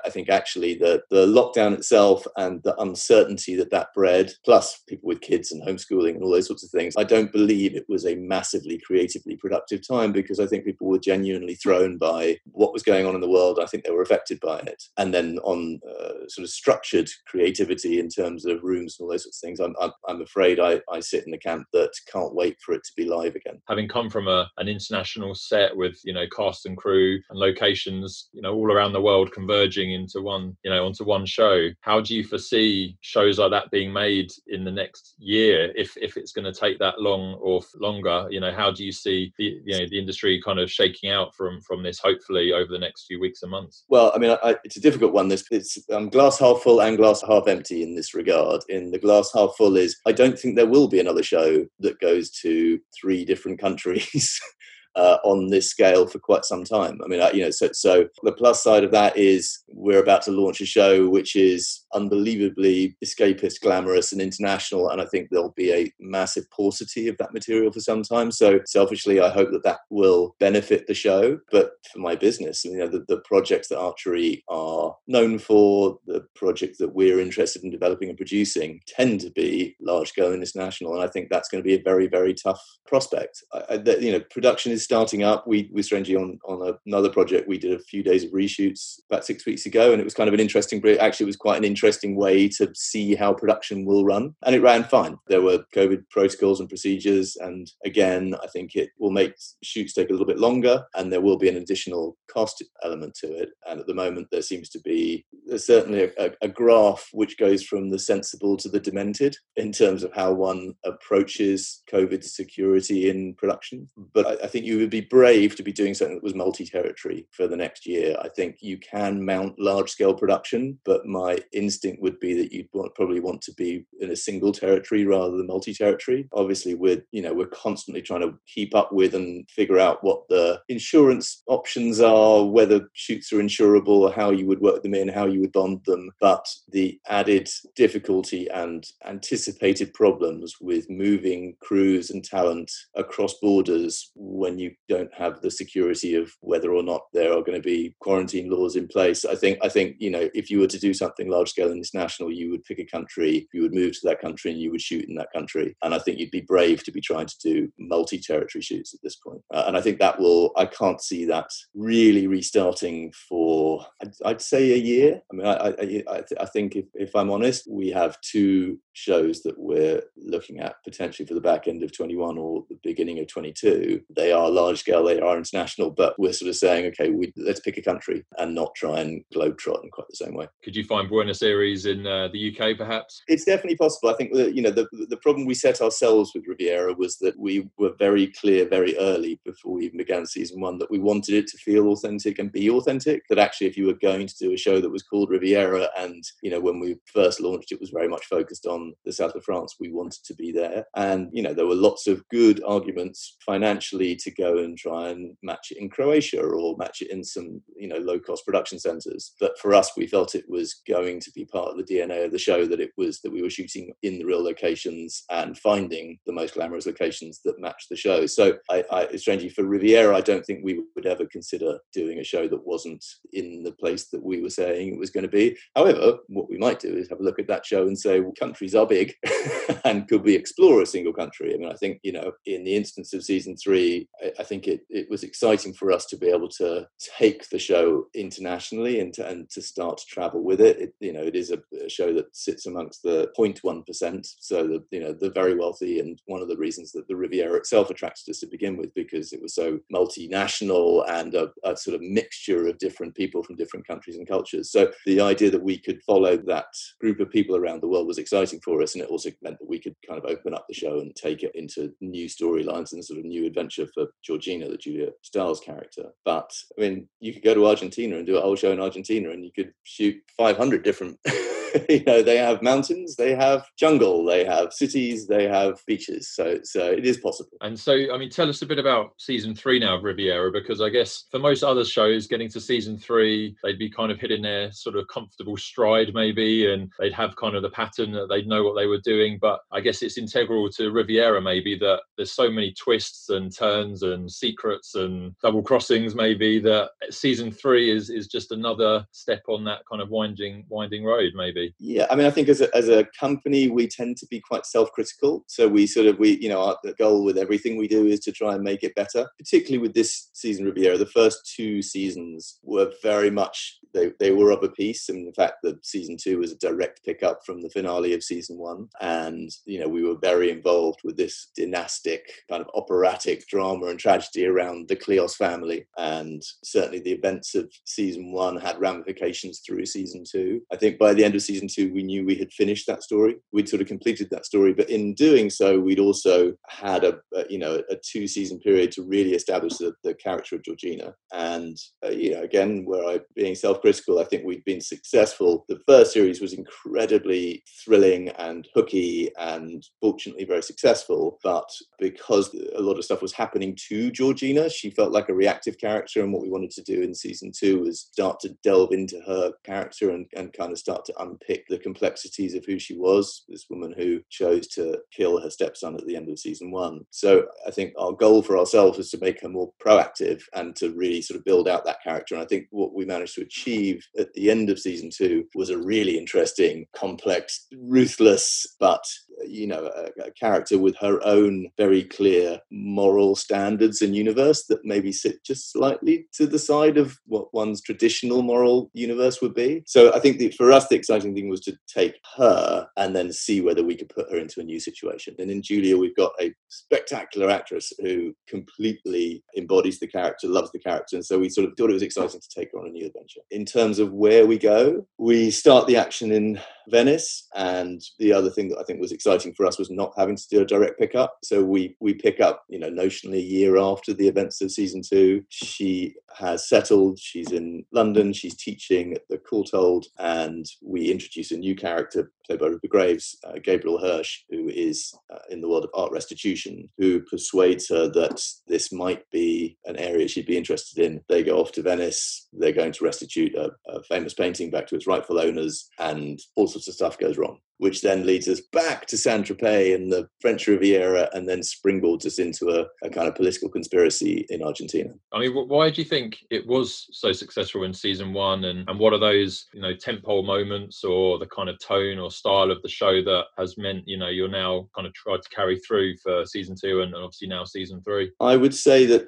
I 0.04 0.10
think 0.10 0.28
actually 0.28 0.74
the 0.74 0.93
the 1.10 1.26
lockdown 1.26 1.72
itself 1.72 2.26
and 2.36 2.62
the 2.64 2.76
uncertainty 2.80 3.54
that 3.56 3.70
that 3.70 3.88
bred, 3.94 4.32
plus 4.44 4.82
people 4.88 5.08
with 5.08 5.20
kids 5.20 5.52
and 5.52 5.62
homeschooling 5.62 6.14
and 6.14 6.22
all 6.22 6.30
those 6.30 6.46
sorts 6.46 6.64
of 6.64 6.70
things, 6.70 6.94
I 6.96 7.04
don't 7.04 7.32
believe 7.32 7.74
it 7.74 7.86
was 7.88 8.06
a 8.06 8.16
massively 8.16 8.80
creatively 8.84 9.36
productive 9.36 9.86
time 9.86 10.12
because 10.12 10.40
I 10.40 10.46
think 10.46 10.64
people 10.64 10.88
were 10.88 10.98
genuinely 10.98 11.54
thrown 11.54 11.98
by 11.98 12.38
what 12.52 12.72
was 12.72 12.82
going 12.82 13.06
on 13.06 13.14
in 13.14 13.20
the 13.20 13.28
world. 13.28 13.58
I 13.60 13.66
think 13.66 13.84
they 13.84 13.90
were 13.90 14.02
affected 14.02 14.40
by 14.40 14.58
it. 14.60 14.82
And 14.96 15.12
then 15.12 15.38
on 15.44 15.80
uh, 15.88 16.28
sort 16.28 16.44
of 16.44 16.50
structured 16.50 17.08
creativity 17.26 17.98
in 17.98 18.08
terms 18.08 18.44
of 18.46 18.62
rooms 18.62 18.96
and 18.98 19.04
all 19.04 19.10
those 19.10 19.24
sorts 19.24 19.42
of 19.42 19.46
things, 19.46 19.60
I'm, 19.60 19.74
I'm, 19.80 19.92
I'm 20.08 20.22
afraid 20.22 20.60
I, 20.60 20.80
I 20.90 21.00
sit 21.00 21.24
in 21.24 21.30
the 21.30 21.38
camp 21.38 21.66
that 21.72 21.90
can't 22.10 22.34
wait 22.34 22.56
for 22.60 22.74
it 22.74 22.82
to 22.84 22.92
be 22.96 23.04
live 23.04 23.34
again. 23.34 23.60
Having 23.68 23.88
come 23.88 24.10
from 24.10 24.28
a, 24.28 24.50
an 24.58 24.68
international 24.68 25.34
set 25.34 25.76
with, 25.76 25.98
you 26.04 26.12
know, 26.12 26.26
cast 26.34 26.66
and 26.66 26.76
crew 26.76 27.20
and 27.30 27.38
locations, 27.38 28.28
you 28.32 28.42
know, 28.42 28.54
all 28.54 28.72
around 28.72 28.92
the 28.92 29.00
world 29.00 29.32
converging 29.32 29.92
into 29.92 30.20
one, 30.20 30.56
you 30.64 30.70
know, 30.70 30.83
onto 30.84 31.04
one 31.04 31.26
show, 31.26 31.68
how 31.80 32.00
do 32.00 32.14
you 32.14 32.24
foresee 32.24 32.96
shows 33.00 33.38
like 33.38 33.50
that 33.50 33.70
being 33.70 33.92
made 33.92 34.30
in 34.48 34.64
the 34.64 34.70
next 34.70 35.14
year 35.18 35.72
if 35.74 35.96
if 35.96 36.16
it's 36.16 36.32
going 36.32 36.44
to 36.44 36.58
take 36.58 36.78
that 36.78 37.00
long 37.00 37.34
or 37.34 37.60
longer? 37.76 38.26
You 38.30 38.40
know 38.40 38.52
how 38.52 38.70
do 38.70 38.84
you 38.84 38.92
see 38.92 39.32
the 39.38 39.60
you 39.64 39.78
know 39.78 39.86
the 39.88 39.98
industry 39.98 40.40
kind 40.44 40.58
of 40.58 40.70
shaking 40.70 41.10
out 41.10 41.34
from 41.34 41.60
from 41.62 41.82
this 41.82 41.98
hopefully 41.98 42.52
over 42.52 42.70
the 42.70 42.78
next 42.78 43.06
few 43.06 43.20
weeks 43.20 43.42
and 43.42 43.50
months? 43.50 43.84
Well 43.88 44.12
i 44.14 44.18
mean 44.18 44.36
I, 44.42 44.56
it's 44.64 44.76
a 44.76 44.80
difficult 44.80 45.12
one. 45.12 45.28
This 45.28 45.44
it's 45.50 45.78
um, 45.90 46.08
glass 46.08 46.38
half 46.38 46.60
full 46.60 46.80
and 46.80 46.96
glass 46.96 47.22
half 47.26 47.48
empty 47.48 47.82
in 47.82 47.94
this 47.94 48.14
regard. 48.14 48.62
In 48.68 48.90
the 48.90 48.98
glass 48.98 49.30
half 49.34 49.54
full 49.56 49.76
is 49.76 49.96
i 50.06 50.12
don't 50.12 50.38
think 50.38 50.56
there 50.56 50.66
will 50.66 50.88
be 50.88 51.00
another 51.00 51.22
show 51.22 51.64
that 51.80 52.00
goes 52.00 52.30
to 52.30 52.78
three 52.98 53.24
different 53.24 53.58
countries 53.58 54.40
uh, 54.96 55.18
on 55.24 55.48
this 55.48 55.70
scale 55.70 56.06
for 56.06 56.18
quite 56.18 56.44
some 56.44 56.64
time. 56.64 57.00
I 57.04 57.08
mean, 57.08 57.20
you 57.34 57.42
know, 57.42 57.50
so, 57.50 57.70
so 57.72 58.08
the 58.22 58.32
plus 58.32 58.62
side 58.62 58.84
of 58.84 58.90
that 58.92 59.16
is 59.16 59.62
we're 59.68 60.02
about 60.02 60.22
to 60.22 60.30
launch 60.30 60.60
a 60.60 60.66
show 60.66 61.08
which 61.08 61.36
is 61.36 61.84
unbelievably 61.94 62.96
escapist, 63.04 63.60
glamorous, 63.60 64.12
and 64.12 64.20
international, 64.20 64.90
and 64.90 65.00
I 65.00 65.06
think 65.06 65.28
there'll 65.30 65.54
be 65.56 65.72
a 65.72 65.92
massive 66.00 66.48
paucity 66.50 67.08
of 67.08 67.16
that 67.18 67.34
material 67.34 67.72
for 67.72 67.80
some 67.80 68.02
time. 68.02 68.30
So 68.30 68.60
selfishly, 68.66 69.20
I 69.20 69.30
hope 69.30 69.50
that 69.52 69.64
that 69.64 69.80
will 69.90 70.34
benefit 70.40 70.86
the 70.86 70.94
show. 70.94 71.38
But 71.50 71.72
for 71.92 71.98
my 71.98 72.14
business, 72.14 72.64
you 72.64 72.78
know, 72.78 72.88
the, 72.88 73.04
the 73.08 73.20
projects 73.24 73.68
that 73.68 73.78
Archery 73.78 74.44
are 74.48 74.94
known 75.06 75.38
for, 75.38 75.98
the 76.06 76.24
projects 76.34 76.78
that 76.78 76.94
we're 76.94 77.20
interested 77.20 77.64
in 77.64 77.70
developing 77.70 78.08
and 78.08 78.16
producing, 78.16 78.80
tend 78.86 79.20
to 79.20 79.30
be 79.30 79.76
large 79.80 80.08
scale 80.08 80.32
international, 80.32 80.94
and 80.94 81.02
I 81.02 81.08
think 81.08 81.28
that's 81.30 81.48
going 81.48 81.62
to 81.62 81.66
be 81.66 81.74
a 81.74 81.82
very, 81.82 82.06
very 82.06 82.34
tough 82.34 82.60
prospect. 82.86 83.42
I, 83.52 83.62
I, 83.70 83.74
you 83.98 84.12
know, 84.12 84.20
production 84.30 84.72
is 84.72 84.83
starting 84.84 85.22
up. 85.22 85.46
We 85.46 85.70
we 85.72 85.82
strangely 85.82 86.16
on 86.16 86.38
on 86.46 86.76
another 86.86 87.10
project 87.10 87.48
we 87.48 87.58
did 87.58 87.72
a 87.72 87.82
few 87.82 88.02
days 88.02 88.24
of 88.24 88.30
reshoots 88.30 89.00
about 89.10 89.24
six 89.24 89.46
weeks 89.46 89.66
ago, 89.66 89.92
and 89.92 90.00
it 90.00 90.04
was 90.04 90.14
kind 90.14 90.28
of 90.28 90.34
an 90.34 90.40
interesting. 90.40 90.82
Actually, 91.00 91.24
it 91.24 91.34
was 91.34 91.36
quite 91.36 91.58
an 91.58 91.64
interesting 91.64 92.16
way 92.16 92.48
to 92.48 92.70
see 92.74 93.14
how 93.14 93.32
production 93.32 93.84
will 93.84 94.04
run, 94.04 94.34
and 94.44 94.54
it 94.54 94.62
ran 94.62 94.84
fine. 94.84 95.18
There 95.28 95.42
were 95.42 95.64
COVID 95.74 96.08
protocols 96.10 96.60
and 96.60 96.68
procedures, 96.68 97.36
and 97.36 97.70
again, 97.84 98.34
I 98.42 98.46
think 98.48 98.74
it 98.74 98.90
will 98.98 99.10
make 99.10 99.34
shoots 99.62 99.94
take 99.94 100.10
a 100.10 100.12
little 100.12 100.26
bit 100.26 100.38
longer, 100.38 100.84
and 100.94 101.12
there 101.12 101.20
will 101.20 101.38
be 101.38 101.48
an 101.48 101.56
additional 101.56 102.16
cost 102.28 102.62
element 102.82 103.14
to 103.16 103.32
it. 103.32 103.50
And 103.68 103.80
at 103.80 103.86
the 103.86 103.94
moment, 103.94 104.28
there 104.30 104.42
seems 104.42 104.68
to 104.70 104.80
be 104.80 105.24
certainly 105.56 106.10
a, 106.18 106.32
a 106.42 106.48
graph 106.48 107.08
which 107.12 107.38
goes 107.38 107.62
from 107.62 107.90
the 107.90 107.98
sensible 107.98 108.56
to 108.58 108.68
the 108.68 108.80
demented 108.80 109.36
in 109.56 109.72
terms 109.72 110.02
of 110.02 110.12
how 110.14 110.32
one 110.32 110.74
approaches 110.84 111.82
COVID 111.90 112.24
security 112.24 113.08
in 113.08 113.34
production. 113.34 113.88
But 114.12 114.26
I, 114.26 114.44
I 114.44 114.46
think 114.48 114.64
you 114.64 114.73
you 114.74 114.80
would 114.80 114.90
be 114.90 115.00
brave 115.00 115.54
to 115.56 115.62
be 115.62 115.72
doing 115.72 115.94
something 115.94 116.16
that 116.16 116.24
was 116.24 116.34
multi-territory 116.34 117.26
for 117.30 117.46
the 117.46 117.56
next 117.56 117.86
year. 117.86 118.16
I 118.20 118.28
think 118.28 118.56
you 118.60 118.76
can 118.78 119.24
mount 119.24 119.58
large-scale 119.58 120.14
production, 120.14 120.78
but 120.84 121.06
my 121.06 121.38
instinct 121.52 122.02
would 122.02 122.18
be 122.18 122.34
that 122.34 122.52
you'd 122.52 122.68
want, 122.72 122.94
probably 122.94 123.20
want 123.20 123.40
to 123.42 123.54
be 123.54 123.86
in 124.00 124.10
a 124.10 124.16
single 124.16 124.52
territory 124.52 125.04
rather 125.04 125.36
than 125.36 125.46
multi-territory. 125.46 126.28
Obviously, 126.32 126.74
we're 126.74 127.02
you 127.12 127.22
know 127.22 127.32
we're 127.32 127.46
constantly 127.46 128.02
trying 128.02 128.22
to 128.22 128.34
keep 128.52 128.74
up 128.74 128.92
with 128.92 129.14
and 129.14 129.48
figure 129.48 129.78
out 129.78 130.02
what 130.02 130.22
the 130.28 130.60
insurance 130.68 131.42
options 131.46 132.00
are, 132.00 132.44
whether 132.44 132.88
shoots 132.94 133.32
are 133.32 133.38
insurable, 133.38 134.12
how 134.12 134.30
you 134.30 134.46
would 134.46 134.60
work 134.60 134.82
them 134.82 134.94
in, 134.94 135.08
how 135.08 135.26
you 135.26 135.40
would 135.40 135.52
bond 135.52 135.80
them. 135.86 136.10
But 136.20 136.46
the 136.70 136.98
added 137.08 137.48
difficulty 137.76 138.48
and 138.50 138.84
anticipated 139.06 139.94
problems 139.94 140.54
with 140.60 140.90
moving 140.90 141.56
crews 141.60 142.10
and 142.10 142.24
talent 142.24 142.70
across 142.96 143.34
borders 143.34 144.10
when 144.16 144.58
you 144.58 144.63
you 144.64 144.74
don't 144.88 145.12
have 145.14 145.40
the 145.40 145.50
security 145.50 146.14
of 146.14 146.30
whether 146.40 146.72
or 146.72 146.82
not 146.82 147.02
there 147.12 147.32
are 147.32 147.42
going 147.42 147.60
to 147.60 147.68
be 147.74 147.94
quarantine 148.00 148.50
laws 148.50 148.76
in 148.76 148.88
place. 148.88 149.24
I 149.24 149.34
think 149.34 149.58
I 149.62 149.68
think 149.68 149.96
you 149.98 150.10
know 150.10 150.28
if 150.34 150.50
you 150.50 150.60
were 150.60 150.66
to 150.74 150.78
do 150.78 150.94
something 150.94 151.28
large 151.28 151.50
scale 151.50 151.70
and 151.70 151.76
international, 151.76 152.32
you 152.32 152.50
would 152.50 152.64
pick 152.64 152.78
a 152.78 152.84
country, 152.84 153.48
you 153.52 153.62
would 153.62 153.74
move 153.74 153.92
to 153.92 154.00
that 154.04 154.20
country, 154.20 154.50
and 154.50 154.60
you 154.60 154.70
would 154.70 154.80
shoot 154.80 155.08
in 155.08 155.14
that 155.16 155.32
country. 155.34 155.76
And 155.82 155.94
I 155.94 155.98
think 155.98 156.18
you'd 156.18 156.30
be 156.30 156.40
brave 156.40 156.82
to 156.84 156.92
be 156.92 157.00
trying 157.00 157.26
to 157.26 157.38
do 157.42 157.68
multi 157.78 158.18
territory 158.18 158.62
shoots 158.62 158.94
at 158.94 159.00
this 159.02 159.16
point. 159.16 159.42
Uh, 159.52 159.64
and 159.66 159.76
I 159.76 159.80
think 159.80 159.98
that 159.98 160.18
will 160.18 160.52
I 160.56 160.66
can't 160.66 161.02
see 161.02 161.24
that 161.26 161.50
really 161.74 162.26
restarting 162.26 163.12
for 163.28 163.86
I'd, 164.02 164.12
I'd 164.24 164.42
say 164.42 164.72
a 164.72 164.76
year. 164.76 165.20
I 165.32 165.36
mean 165.36 165.46
I 165.46 165.52
I, 165.54 166.02
I, 166.16 166.20
th- 166.28 166.40
I 166.40 166.46
think 166.46 166.76
if, 166.76 166.86
if 166.94 167.14
I'm 167.14 167.30
honest, 167.30 167.68
we 167.68 167.90
have 167.90 168.20
two 168.20 168.78
shows 168.94 169.42
that 169.42 169.58
we're 169.58 170.02
looking 170.16 170.60
at 170.60 170.76
potentially 170.84 171.26
for 171.26 171.34
the 171.34 171.40
back 171.40 171.68
end 171.68 171.82
of 171.82 171.92
21 171.92 172.38
or 172.38 172.64
the 172.68 172.78
beginning 172.82 173.18
of 173.18 173.26
22. 173.28 174.00
They 174.14 174.32
are 174.32 174.48
large 174.54 174.80
scale, 174.80 175.04
they 175.04 175.20
are 175.20 175.36
international, 175.36 175.90
but 175.90 176.18
we're 176.18 176.32
sort 176.32 176.48
of 176.48 176.56
saying, 176.56 176.86
okay, 176.86 177.10
we, 177.10 177.32
let's 177.36 177.60
pick 177.60 177.76
a 177.76 177.82
country 177.82 178.24
and 178.38 178.54
not 178.54 178.74
try 178.76 179.00
and 179.00 179.22
globetrot 179.34 179.84
in 179.84 179.90
quite 179.90 180.08
the 180.08 180.16
same 180.16 180.34
way. 180.34 180.46
Could 180.62 180.76
you 180.76 180.84
find 180.84 181.08
Buenos 181.08 181.42
Aires 181.42 181.86
in 181.86 182.06
uh, 182.06 182.28
the 182.32 182.56
UK, 182.56 182.76
perhaps? 182.76 183.22
It's 183.28 183.44
definitely 183.44 183.76
possible. 183.76 184.08
I 184.08 184.14
think 184.14 184.32
that, 184.34 184.54
you 184.54 184.62
know 184.62 184.70
the 184.70 184.86
the 185.08 185.16
problem 185.16 185.46
we 185.46 185.54
set 185.54 185.80
ourselves 185.80 186.32
with 186.34 186.46
Riviera 186.46 186.94
was 186.94 187.18
that 187.18 187.38
we 187.38 187.68
were 187.78 187.92
very 187.98 188.28
clear 188.28 188.68
very 188.68 188.96
early 188.98 189.40
before 189.44 189.74
we 189.74 189.86
even 189.86 189.98
began 189.98 190.26
season 190.26 190.60
one 190.60 190.78
that 190.78 190.90
we 190.90 190.98
wanted 190.98 191.34
it 191.34 191.46
to 191.48 191.58
feel 191.58 191.88
authentic 191.88 192.38
and 192.38 192.52
be 192.52 192.70
authentic. 192.70 193.22
That 193.28 193.38
actually, 193.38 193.68
if 193.68 193.76
you 193.76 193.86
were 193.86 193.94
going 193.94 194.26
to 194.26 194.38
do 194.38 194.52
a 194.52 194.56
show 194.56 194.80
that 194.80 194.90
was 194.90 195.02
called 195.02 195.30
Riviera, 195.30 195.88
and 195.98 196.22
you 196.42 196.50
know 196.50 196.60
when 196.60 196.80
we 196.80 196.96
first 197.06 197.40
launched, 197.40 197.72
it 197.72 197.80
was 197.80 197.90
very 197.90 198.08
much 198.08 198.26
focused 198.26 198.66
on 198.66 198.94
the 199.04 199.12
south 199.12 199.34
of 199.34 199.44
France. 199.44 199.76
We 199.80 199.90
wanted 199.90 200.24
to 200.24 200.34
be 200.34 200.52
there, 200.52 200.84
and 200.96 201.28
you 201.32 201.42
know 201.42 201.54
there 201.54 201.66
were 201.66 201.74
lots 201.74 202.06
of 202.06 202.26
good 202.28 202.62
arguments 202.66 203.36
financially 203.44 204.16
to 204.16 204.30
go 204.30 204.43
go 204.44 204.58
and 204.58 204.76
try 204.76 205.08
and 205.08 205.36
match 205.42 205.70
it 205.70 205.78
in 205.78 205.88
Croatia 205.88 206.42
or 206.42 206.76
match 206.76 207.02
it 207.02 207.10
in 207.10 207.24
some, 207.24 207.60
you 207.76 207.88
know, 207.88 207.98
low 207.98 208.18
cost 208.18 208.44
production 208.44 208.78
centers. 208.78 209.34
But 209.40 209.58
for 209.58 209.74
us, 209.74 209.92
we 209.96 210.06
felt 210.06 210.34
it 210.34 210.48
was 210.48 210.82
going 210.86 211.20
to 211.20 211.30
be 211.32 211.44
part 211.44 211.68
of 211.68 211.76
the 211.76 211.84
DNA 211.84 212.24
of 212.24 212.32
the 212.32 212.38
show 212.38 212.66
that 212.66 212.80
it 212.80 212.92
was 212.96 213.20
that 213.20 213.32
we 213.32 213.42
were 213.42 213.50
shooting 213.50 213.92
in 214.02 214.18
the 214.18 214.24
real 214.24 214.42
locations 214.42 215.24
and 215.30 215.58
finding 215.58 216.18
the 216.26 216.32
most 216.32 216.54
glamorous 216.54 216.86
locations 216.86 217.40
that 217.44 217.60
match 217.60 217.86
the 217.88 217.96
show. 217.96 218.26
So 218.26 218.54
I, 218.70 218.84
I 218.90 219.16
strangely 219.16 219.48
for 219.48 219.64
Riviera, 219.64 220.16
I 220.16 220.20
don't 220.20 220.44
think 220.44 220.60
we 220.62 220.82
would 220.94 221.06
ever 221.06 221.26
consider 221.26 221.78
doing 221.92 222.18
a 222.18 222.24
show 222.24 222.48
that 222.48 222.66
wasn't 222.66 223.04
in 223.32 223.62
the 223.62 223.72
place 223.72 224.08
that 224.08 224.22
we 224.22 224.42
were 224.42 224.50
saying 224.50 224.94
it 224.94 224.98
was 224.98 225.10
going 225.10 225.22
to 225.22 225.28
be. 225.28 225.56
However, 225.74 226.18
what 226.28 226.48
we 226.48 226.58
might 226.58 226.80
do 226.80 226.94
is 226.96 227.08
have 227.08 227.20
a 227.20 227.22
look 227.22 227.38
at 227.38 227.48
that 227.48 227.66
show 227.66 227.86
and 227.86 227.98
say, 227.98 228.20
well, 228.20 228.34
countries 228.38 228.74
are 228.74 228.86
big 228.86 229.14
and 229.84 230.08
could 230.08 230.24
we 230.24 230.34
explore 230.34 230.82
a 230.82 230.86
single 230.86 231.12
country? 231.12 231.54
I 231.54 231.56
mean, 231.56 231.70
I 231.70 231.74
think, 231.74 232.00
you 232.02 232.12
know, 232.12 232.32
in 232.46 232.64
the 232.64 232.76
instance 232.76 233.12
of 233.12 233.24
season 233.24 233.56
three, 233.56 234.08
I 234.38 234.42
think 234.42 234.66
it, 234.66 234.82
it 234.88 235.08
was 235.10 235.22
exciting 235.22 235.72
for 235.74 235.92
us 235.92 236.06
to 236.06 236.16
be 236.16 236.28
able 236.28 236.48
to 236.50 236.86
take 237.18 237.48
the 237.48 237.58
show 237.58 238.06
internationally 238.14 239.00
and 239.00 239.12
to, 239.14 239.26
and 239.26 239.48
to 239.50 239.62
start 239.62 239.98
to 239.98 240.06
travel 240.06 240.42
with 240.42 240.60
it. 240.60 240.78
it 240.78 240.94
you 241.00 241.12
know, 241.12 241.22
it 241.22 241.36
is 241.36 241.50
a, 241.50 241.58
a, 241.84 241.88
show 241.88 242.12
that 242.14 242.34
sits 242.34 242.66
amongst 242.66 243.02
the 243.02 243.30
0.1%, 243.38 244.26
so 244.40 244.66
the 244.66 244.82
you 244.90 245.00
know 245.00 245.12
the 245.12 245.30
very 245.30 245.54
wealthy, 245.54 246.00
and 246.00 246.20
one 246.26 246.42
of 246.42 246.48
the 246.48 246.56
reasons 246.56 246.92
that 246.92 247.06
the 247.08 247.16
Riviera 247.16 247.56
itself 247.56 247.90
attracted 247.90 248.30
us 248.30 248.40
to 248.40 248.46
begin 248.46 248.76
with 248.76 248.92
because 248.94 249.32
it 249.32 249.42
was 249.42 249.54
so 249.54 249.78
multinational 249.92 251.04
and 251.08 251.34
a, 251.34 251.50
a 251.64 251.76
sort 251.76 251.94
of 251.94 252.00
mixture 252.02 252.66
of 252.66 252.78
different 252.78 253.14
people 253.14 253.42
from 253.42 253.56
different 253.56 253.86
countries 253.86 254.16
and 254.16 254.28
cultures. 254.28 254.70
So 254.70 254.90
the 255.06 255.20
idea 255.20 255.50
that 255.50 255.62
we 255.62 255.78
could 255.78 256.02
follow 256.02 256.36
that 256.46 256.66
group 257.00 257.20
of 257.20 257.30
people 257.30 257.56
around 257.56 257.82
the 257.82 257.88
world 257.88 258.06
was 258.06 258.18
exciting 258.18 258.60
for 258.64 258.82
us, 258.82 258.94
and 258.94 259.02
it 259.02 259.10
also 259.10 259.30
meant 259.42 259.58
that 259.58 259.68
we 259.68 259.80
could 259.80 259.94
kind 260.06 260.22
of 260.22 260.30
open 260.30 260.54
up 260.54 260.66
the 260.68 260.74
show 260.74 261.00
and 261.00 261.14
take 261.14 261.42
it 261.42 261.52
into 261.54 261.92
new 262.00 262.28
storylines 262.28 262.92
and 262.92 263.04
sort 263.04 263.18
of 263.18 263.24
new 263.24 263.46
adventure 263.46 263.86
for 263.94 264.06
Georgina, 264.22 264.68
the 264.68 264.76
Julia 264.76 265.10
Stiles 265.22 265.60
character. 265.60 266.10
But 266.24 266.52
I 266.76 266.80
mean, 266.80 267.08
you 267.20 267.32
could 267.32 267.44
go 267.44 267.54
to 267.54 267.66
Argentina 267.66 268.16
and 268.16 268.26
do 268.26 268.36
a 268.36 268.40
whole 268.40 268.56
show 268.56 268.72
in 268.72 268.80
Argentina, 268.80 269.30
and 269.30 269.44
you 269.44 269.52
could 269.52 269.72
shoot 269.82 270.16
500 270.36 270.82
different 270.82 271.18
you 271.88 272.04
know, 272.04 272.22
they 272.22 272.36
have 272.36 272.62
mountains, 272.62 273.16
they 273.16 273.34
have 273.34 273.66
jungle, 273.76 274.24
they 274.24 274.44
have 274.44 274.72
cities, 274.72 275.26
they 275.26 275.48
have 275.48 275.80
beaches. 275.86 276.28
So, 276.28 276.58
so 276.62 276.88
uh, 276.88 276.90
it 276.90 277.06
is 277.06 277.16
possible. 277.16 277.56
And 277.60 277.78
so, 277.78 277.92
I 278.12 278.18
mean, 278.18 278.30
tell 278.30 278.48
us 278.48 278.62
a 278.62 278.66
bit 278.66 278.78
about 278.78 279.14
season 279.18 279.54
three 279.54 279.78
now 279.78 279.96
of 279.96 280.04
Riviera, 280.04 280.50
because 280.52 280.80
I 280.80 280.88
guess 280.88 281.24
for 281.30 281.38
most 281.38 281.62
other 281.62 281.84
shows, 281.84 282.26
getting 282.26 282.48
to 282.50 282.60
season 282.60 282.98
three, 282.98 283.56
they'd 283.62 283.78
be 283.78 283.90
kind 283.90 284.12
of 284.12 284.20
hitting 284.20 284.42
their 284.42 284.70
sort 284.72 284.96
of 284.96 285.08
comfortable 285.08 285.56
stride, 285.56 286.12
maybe, 286.14 286.72
and 286.72 286.92
they'd 286.98 287.14
have 287.14 287.36
kind 287.36 287.56
of 287.56 287.62
the 287.62 287.70
pattern 287.70 288.12
that 288.12 288.28
they'd 288.28 288.46
know 288.46 288.62
what 288.62 288.74
they 288.76 288.86
were 288.86 289.00
doing. 289.00 289.38
But 289.40 289.60
I 289.72 289.80
guess 289.80 290.02
it's 290.02 290.18
integral 290.18 290.68
to 290.70 290.90
Riviera, 290.90 291.40
maybe, 291.40 291.76
that 291.78 292.02
there's 292.16 292.32
so 292.32 292.50
many 292.50 292.72
twists 292.72 293.30
and 293.30 293.54
turns 293.54 294.02
and 294.02 294.30
secrets 294.30 294.94
and 294.94 295.34
double 295.42 295.62
crossings, 295.62 296.14
maybe, 296.14 296.58
that 296.60 296.90
season 297.10 297.50
three 297.50 297.90
is 297.90 298.10
is 298.10 298.26
just 298.26 298.52
another 298.52 299.06
step 299.12 299.42
on 299.48 299.64
that 299.64 299.80
kind 299.90 300.02
of 300.02 300.10
winding 300.10 300.64
winding 300.68 301.04
road, 301.04 301.32
maybe. 301.34 301.63
Yeah, 301.78 302.06
I 302.10 302.16
mean, 302.16 302.26
I 302.26 302.30
think 302.30 302.48
as 302.48 302.60
a, 302.60 302.74
as 302.76 302.88
a 302.88 303.06
company, 303.18 303.68
we 303.68 303.86
tend 303.86 304.16
to 304.18 304.26
be 304.26 304.40
quite 304.40 304.66
self-critical. 304.66 305.44
So 305.48 305.68
we 305.68 305.86
sort 305.86 306.06
of 306.06 306.18
we 306.18 306.38
you 306.40 306.48
know 306.48 306.62
our 306.62 306.76
goal 306.98 307.24
with 307.24 307.38
everything 307.38 307.76
we 307.76 307.88
do 307.88 308.06
is 308.06 308.20
to 308.20 308.32
try 308.32 308.54
and 308.54 308.62
make 308.62 308.82
it 308.82 308.94
better. 308.94 309.28
Particularly 309.38 309.78
with 309.78 309.94
this 309.94 310.30
season 310.32 310.64
Riviera, 310.64 310.98
the 310.98 311.06
first 311.06 311.52
two 311.56 311.82
seasons 311.82 312.58
were 312.62 312.92
very 313.02 313.30
much 313.30 313.78
they, 313.94 314.12
they 314.18 314.32
were 314.32 314.50
of 314.50 314.62
a 314.62 314.68
piece. 314.68 315.08
And 315.08 315.26
in 315.26 315.32
fact, 315.32 315.58
the 315.62 315.78
season 315.82 316.16
two 316.20 316.40
was 316.40 316.52
a 316.52 316.58
direct 316.58 317.04
pickup 317.04 317.40
from 317.46 317.62
the 317.62 317.70
finale 317.70 318.12
of 318.12 318.22
season 318.22 318.58
one. 318.58 318.88
And, 319.00 319.50
you 319.64 319.80
know, 319.80 319.88
we 319.88 320.02
were 320.02 320.18
very 320.20 320.50
involved 320.50 321.00
with 321.04 321.16
this 321.16 321.50
dynastic 321.56 322.28
kind 322.50 322.60
of 322.60 322.68
operatic 322.74 323.46
drama 323.46 323.86
and 323.86 323.98
tragedy 323.98 324.46
around 324.46 324.88
the 324.88 324.96
Clios 324.96 325.34
family. 325.34 325.86
And 325.96 326.42
certainly 326.64 327.00
the 327.00 327.12
events 327.12 327.54
of 327.54 327.72
season 327.84 328.32
one 328.32 328.56
had 328.56 328.80
ramifications 328.80 329.60
through 329.60 329.86
season 329.86 330.24
two. 330.30 330.60
I 330.72 330.76
think 330.76 330.98
by 330.98 331.14
the 331.14 331.24
end 331.24 331.36
of 331.36 331.42
season 331.42 331.53
two, 331.68 331.92
we 331.92 332.02
knew 332.02 332.24
we 332.24 332.34
had 332.36 332.52
finished 332.52 332.86
that 332.86 333.02
story. 333.02 333.36
We'd 333.52 333.68
sort 333.68 333.82
of 333.82 333.88
completed 333.88 334.28
that 334.30 334.46
story. 334.46 334.72
But 334.72 334.90
in 334.90 335.14
doing 335.14 335.50
so, 335.50 335.78
we'd 335.78 335.98
also 335.98 336.54
had 336.68 337.04
a, 337.04 337.18
a 337.34 337.44
you 337.48 337.58
know, 337.58 337.82
a 337.90 337.96
two 337.96 338.26
season 338.26 338.58
period 338.58 338.92
to 338.92 339.02
really 339.02 339.34
establish 339.34 339.78
the, 339.78 339.92
the 340.02 340.14
character 340.14 340.56
of 340.56 340.64
Georgina. 340.64 341.14
And, 341.32 341.76
uh, 342.04 342.10
you 342.10 342.32
know, 342.32 342.42
again, 342.42 342.84
where 342.84 343.04
I, 343.04 343.20
being 343.34 343.54
self 343.54 343.80
critical, 343.80 344.18
I 344.18 344.24
think 344.24 344.44
we've 344.44 344.64
been 344.64 344.80
successful. 344.80 345.64
The 345.68 345.80
first 345.86 346.12
series 346.12 346.40
was 346.40 346.52
incredibly 346.52 347.62
thrilling 347.84 348.28
and 348.30 348.66
hooky 348.74 349.30
and 349.38 349.82
fortunately 350.00 350.44
very 350.44 350.62
successful. 350.62 351.38
But 351.42 351.68
because 351.98 352.54
a 352.76 352.80
lot 352.80 352.98
of 352.98 353.04
stuff 353.04 353.22
was 353.22 353.32
happening 353.32 353.76
to 353.88 354.10
Georgina, 354.10 354.68
she 354.70 354.90
felt 354.90 355.12
like 355.12 355.28
a 355.28 355.34
reactive 355.34 355.78
character. 355.78 356.22
And 356.22 356.32
what 356.32 356.42
we 356.42 356.50
wanted 356.50 356.70
to 356.72 356.82
do 356.82 357.02
in 357.02 357.14
season 357.14 357.52
two 357.56 357.80
was 357.80 358.00
start 358.00 358.40
to 358.40 358.54
delve 358.62 358.92
into 358.92 359.20
her 359.26 359.52
character 359.64 360.10
and, 360.10 360.26
and 360.36 360.52
kind 360.52 360.72
of 360.72 360.78
start 360.78 361.04
to 361.06 361.14
unpick 361.20 361.43
the 361.68 361.78
complexities 361.78 362.54
of 362.54 362.64
who 362.64 362.78
she 362.78 362.96
was, 362.96 363.44
this 363.48 363.66
woman 363.70 363.94
who 363.96 364.20
chose 364.30 364.66
to 364.68 364.98
kill 365.12 365.40
her 365.40 365.50
stepson 365.50 365.94
at 365.94 366.06
the 366.06 366.16
end 366.16 366.28
of 366.28 366.38
season 366.38 366.70
one. 366.70 367.00
So 367.10 367.46
I 367.66 367.70
think 367.70 367.92
our 367.98 368.12
goal 368.12 368.42
for 368.42 368.58
ourselves 368.58 368.98
was 368.98 369.10
to 369.10 369.18
make 369.18 369.40
her 369.42 369.48
more 369.48 369.72
proactive 369.84 370.42
and 370.54 370.74
to 370.76 370.94
really 370.94 371.22
sort 371.22 371.38
of 371.38 371.44
build 371.44 371.68
out 371.68 371.84
that 371.84 372.02
character. 372.02 372.34
And 372.34 372.42
I 372.42 372.46
think 372.46 372.66
what 372.70 372.94
we 372.94 373.04
managed 373.04 373.34
to 373.36 373.42
achieve 373.42 373.64
achieve 373.64 374.06
at 374.18 374.32
the 374.34 374.50
end 374.50 374.70
of 374.70 374.78
season 374.78 375.10
two 375.14 375.44
was 375.54 375.70
a 375.70 375.78
really 375.78 376.18
interesting, 376.18 376.86
complex, 376.94 377.66
ruthless, 377.76 378.66
but 378.80 379.04
you 379.46 379.66
know, 379.66 379.90
a, 379.96 380.26
a, 380.26 380.30
character 380.32 380.78
with 380.78 380.96
her 381.00 381.20
own 381.24 381.68
very 381.76 382.04
clear 382.04 382.58
moral 382.70 383.34
standards 383.34 384.00
and 384.00 384.14
universe 384.14 384.66
that 384.66 384.84
maybe 384.84 385.10
sit 385.12 385.42
just 385.44 385.72
slightly 385.72 386.26
to 386.32 386.46
the 386.46 386.58
side 386.58 386.96
of 386.96 387.16
what 387.26 387.52
one's 387.52 387.82
traditional 387.82 388.42
moral 388.42 388.90
universe 388.94 389.40
would 389.42 389.54
be. 389.54 389.82
So 389.86 390.14
I 390.14 390.20
think 390.20 390.38
the, 390.38 390.50
for 390.52 390.72
us, 390.72 390.88
the 390.88 390.96
exciting 390.96 391.23
thing 391.32 391.48
was 391.48 391.60
to 391.60 391.76
take 391.86 392.18
her 392.36 392.88
and 392.96 393.14
then 393.14 393.32
see 393.32 393.60
whether 393.60 393.84
we 393.84 393.94
could 393.94 394.08
put 394.08 394.30
her 394.30 394.36
into 394.36 394.60
a 394.60 394.64
new 394.64 394.80
situation. 394.80 395.34
And 395.38 395.50
in 395.50 395.62
Julia, 395.62 395.96
we've 395.96 396.16
got 396.16 396.32
a 396.40 396.52
spectacular 396.68 397.48
actress 397.48 397.92
who 398.00 398.34
completely 398.48 399.44
embodies 399.56 400.00
the 400.00 400.08
character, 400.08 400.48
loves 400.48 400.72
the 400.72 400.80
character. 400.80 401.16
And 401.16 401.24
so 401.24 401.38
we 401.38 401.48
sort 401.48 401.68
of 401.68 401.74
thought 401.76 401.90
it 401.90 401.94
was 401.94 402.02
exciting 402.02 402.40
to 402.40 402.48
take 402.48 402.70
her 402.72 402.80
on 402.80 402.88
a 402.88 402.90
new 402.90 403.06
adventure. 403.06 403.40
In 403.52 403.64
terms 403.64 404.00
of 404.00 404.12
where 404.12 404.46
we 404.46 404.58
go, 404.58 405.06
we 405.18 405.50
start 405.50 405.86
the 405.86 405.96
action 405.96 406.32
in 406.32 406.60
Venice. 406.88 407.48
And 407.54 408.02
the 408.18 408.32
other 408.32 408.50
thing 408.50 408.68
that 408.68 408.78
I 408.78 408.84
think 408.84 409.00
was 409.00 409.12
exciting 409.12 409.54
for 409.54 409.66
us 409.66 409.78
was 409.78 409.90
not 409.90 410.12
having 410.16 410.36
to 410.36 410.48
do 410.50 410.60
a 410.62 410.66
direct 410.66 410.98
pickup. 410.98 411.38
So 411.42 411.62
we 411.62 411.96
we 412.00 412.14
pick 412.14 412.40
up, 412.40 412.64
you 412.68 412.78
know, 412.78 412.90
notionally 412.90 413.38
a 413.38 413.40
year 413.40 413.78
after 413.78 414.12
the 414.12 414.28
events 414.28 414.60
of 414.60 414.70
season 414.70 415.02
two. 415.02 415.44
She 415.48 416.14
has 416.36 416.68
settled. 416.68 417.18
She's 417.18 417.52
in 417.52 417.84
London. 417.92 418.32
She's 418.32 418.56
teaching 418.56 419.14
at 419.14 419.22
the 419.28 419.38
Courtauld, 419.38 420.04
and 420.18 420.66
we 420.82 421.10
introduce 421.10 421.50
a 421.52 421.56
new 421.56 421.74
character 421.74 422.32
played 422.46 422.60
by 422.60 422.66
Rupert 422.66 422.90
Graves, 422.90 423.36
uh, 423.44 423.58
Gabriel 423.62 423.98
Hirsch, 423.98 424.40
who 424.50 424.68
is 424.68 425.14
uh, 425.32 425.38
in 425.50 425.60
the 425.60 425.68
world 425.68 425.84
of 425.84 425.90
art 425.94 426.12
restitution, 426.12 426.88
who 426.98 427.20
persuades 427.20 427.88
her 427.88 428.08
that 428.10 428.42
this 428.66 428.92
might 428.92 429.28
be 429.30 429.76
an 429.84 429.96
area 429.96 430.28
she'd 430.28 430.46
be 430.46 430.56
interested 430.56 431.04
in. 431.04 431.20
They 431.28 431.42
go 431.42 431.60
off 431.60 431.72
to 431.72 431.82
Venice. 431.82 432.48
They're 432.52 432.72
going 432.72 432.92
to 432.92 433.04
restitute 433.04 433.54
a, 433.54 433.70
a 433.88 434.02
famous 434.04 434.34
painting 434.34 434.70
back 434.70 434.86
to 434.88 434.96
its 434.96 435.06
rightful 435.06 435.38
owners, 435.40 435.88
and 435.98 436.38
all 436.56 436.66
sorts 436.66 436.88
of 436.88 436.94
stuff 436.94 437.18
goes 437.18 437.38
wrong 437.38 437.58
which 437.84 438.00
then 438.00 438.24
leads 438.24 438.48
us 438.48 438.62
back 438.72 439.04
to 439.04 439.18
Saint 439.18 439.46
Tropez 439.46 439.94
and 439.94 440.10
the 440.10 440.26
French 440.40 440.66
Riviera, 440.66 441.28
and 441.34 441.46
then 441.46 441.60
springboards 441.60 442.24
us 442.24 442.38
into 442.38 442.70
a, 442.70 442.86
a, 443.06 443.10
kind 443.10 443.28
of 443.28 443.34
political 443.34 443.68
conspiracy 443.68 444.46
in 444.48 444.62
Argentina. 444.62 445.10
I 445.34 445.40
mean, 445.40 445.52
why 445.52 445.90
do 445.90 446.00
you 446.00 446.08
think 446.08 446.38
it 446.50 446.66
was 446.66 447.06
so 447.12 447.30
successful 447.32 447.84
in 447.84 447.92
season 447.92 448.32
one, 448.32 448.64
and, 448.64 448.88
and 448.88 448.98
what 448.98 449.12
are 449.12 449.18
those 449.18 449.66
you 449.74 449.82
know 449.82 449.92
tentpole 449.92 450.46
moments 450.46 451.04
or 451.04 451.38
the 451.38 451.46
kind 451.46 451.68
of 451.68 451.78
tone 451.78 452.18
or 452.18 452.30
style 452.30 452.70
of 452.70 452.80
the 452.80 452.88
show 452.88 453.22
that 453.22 453.44
has 453.58 453.76
meant 453.76 454.04
you 454.06 454.16
know 454.16 454.28
you're 454.28 454.48
now 454.48 454.88
kind 454.94 455.06
of 455.06 455.12
tried 455.12 455.42
to 455.42 455.48
carry 455.50 455.78
through 455.80 456.16
for 456.22 456.46
season 456.46 456.74
two 456.80 457.02
and 457.02 457.14
obviously 457.14 457.48
now 457.48 457.64
season 457.64 458.00
three? 458.00 458.32
I 458.40 458.56
would 458.56 458.74
say 458.74 459.04
that 459.04 459.26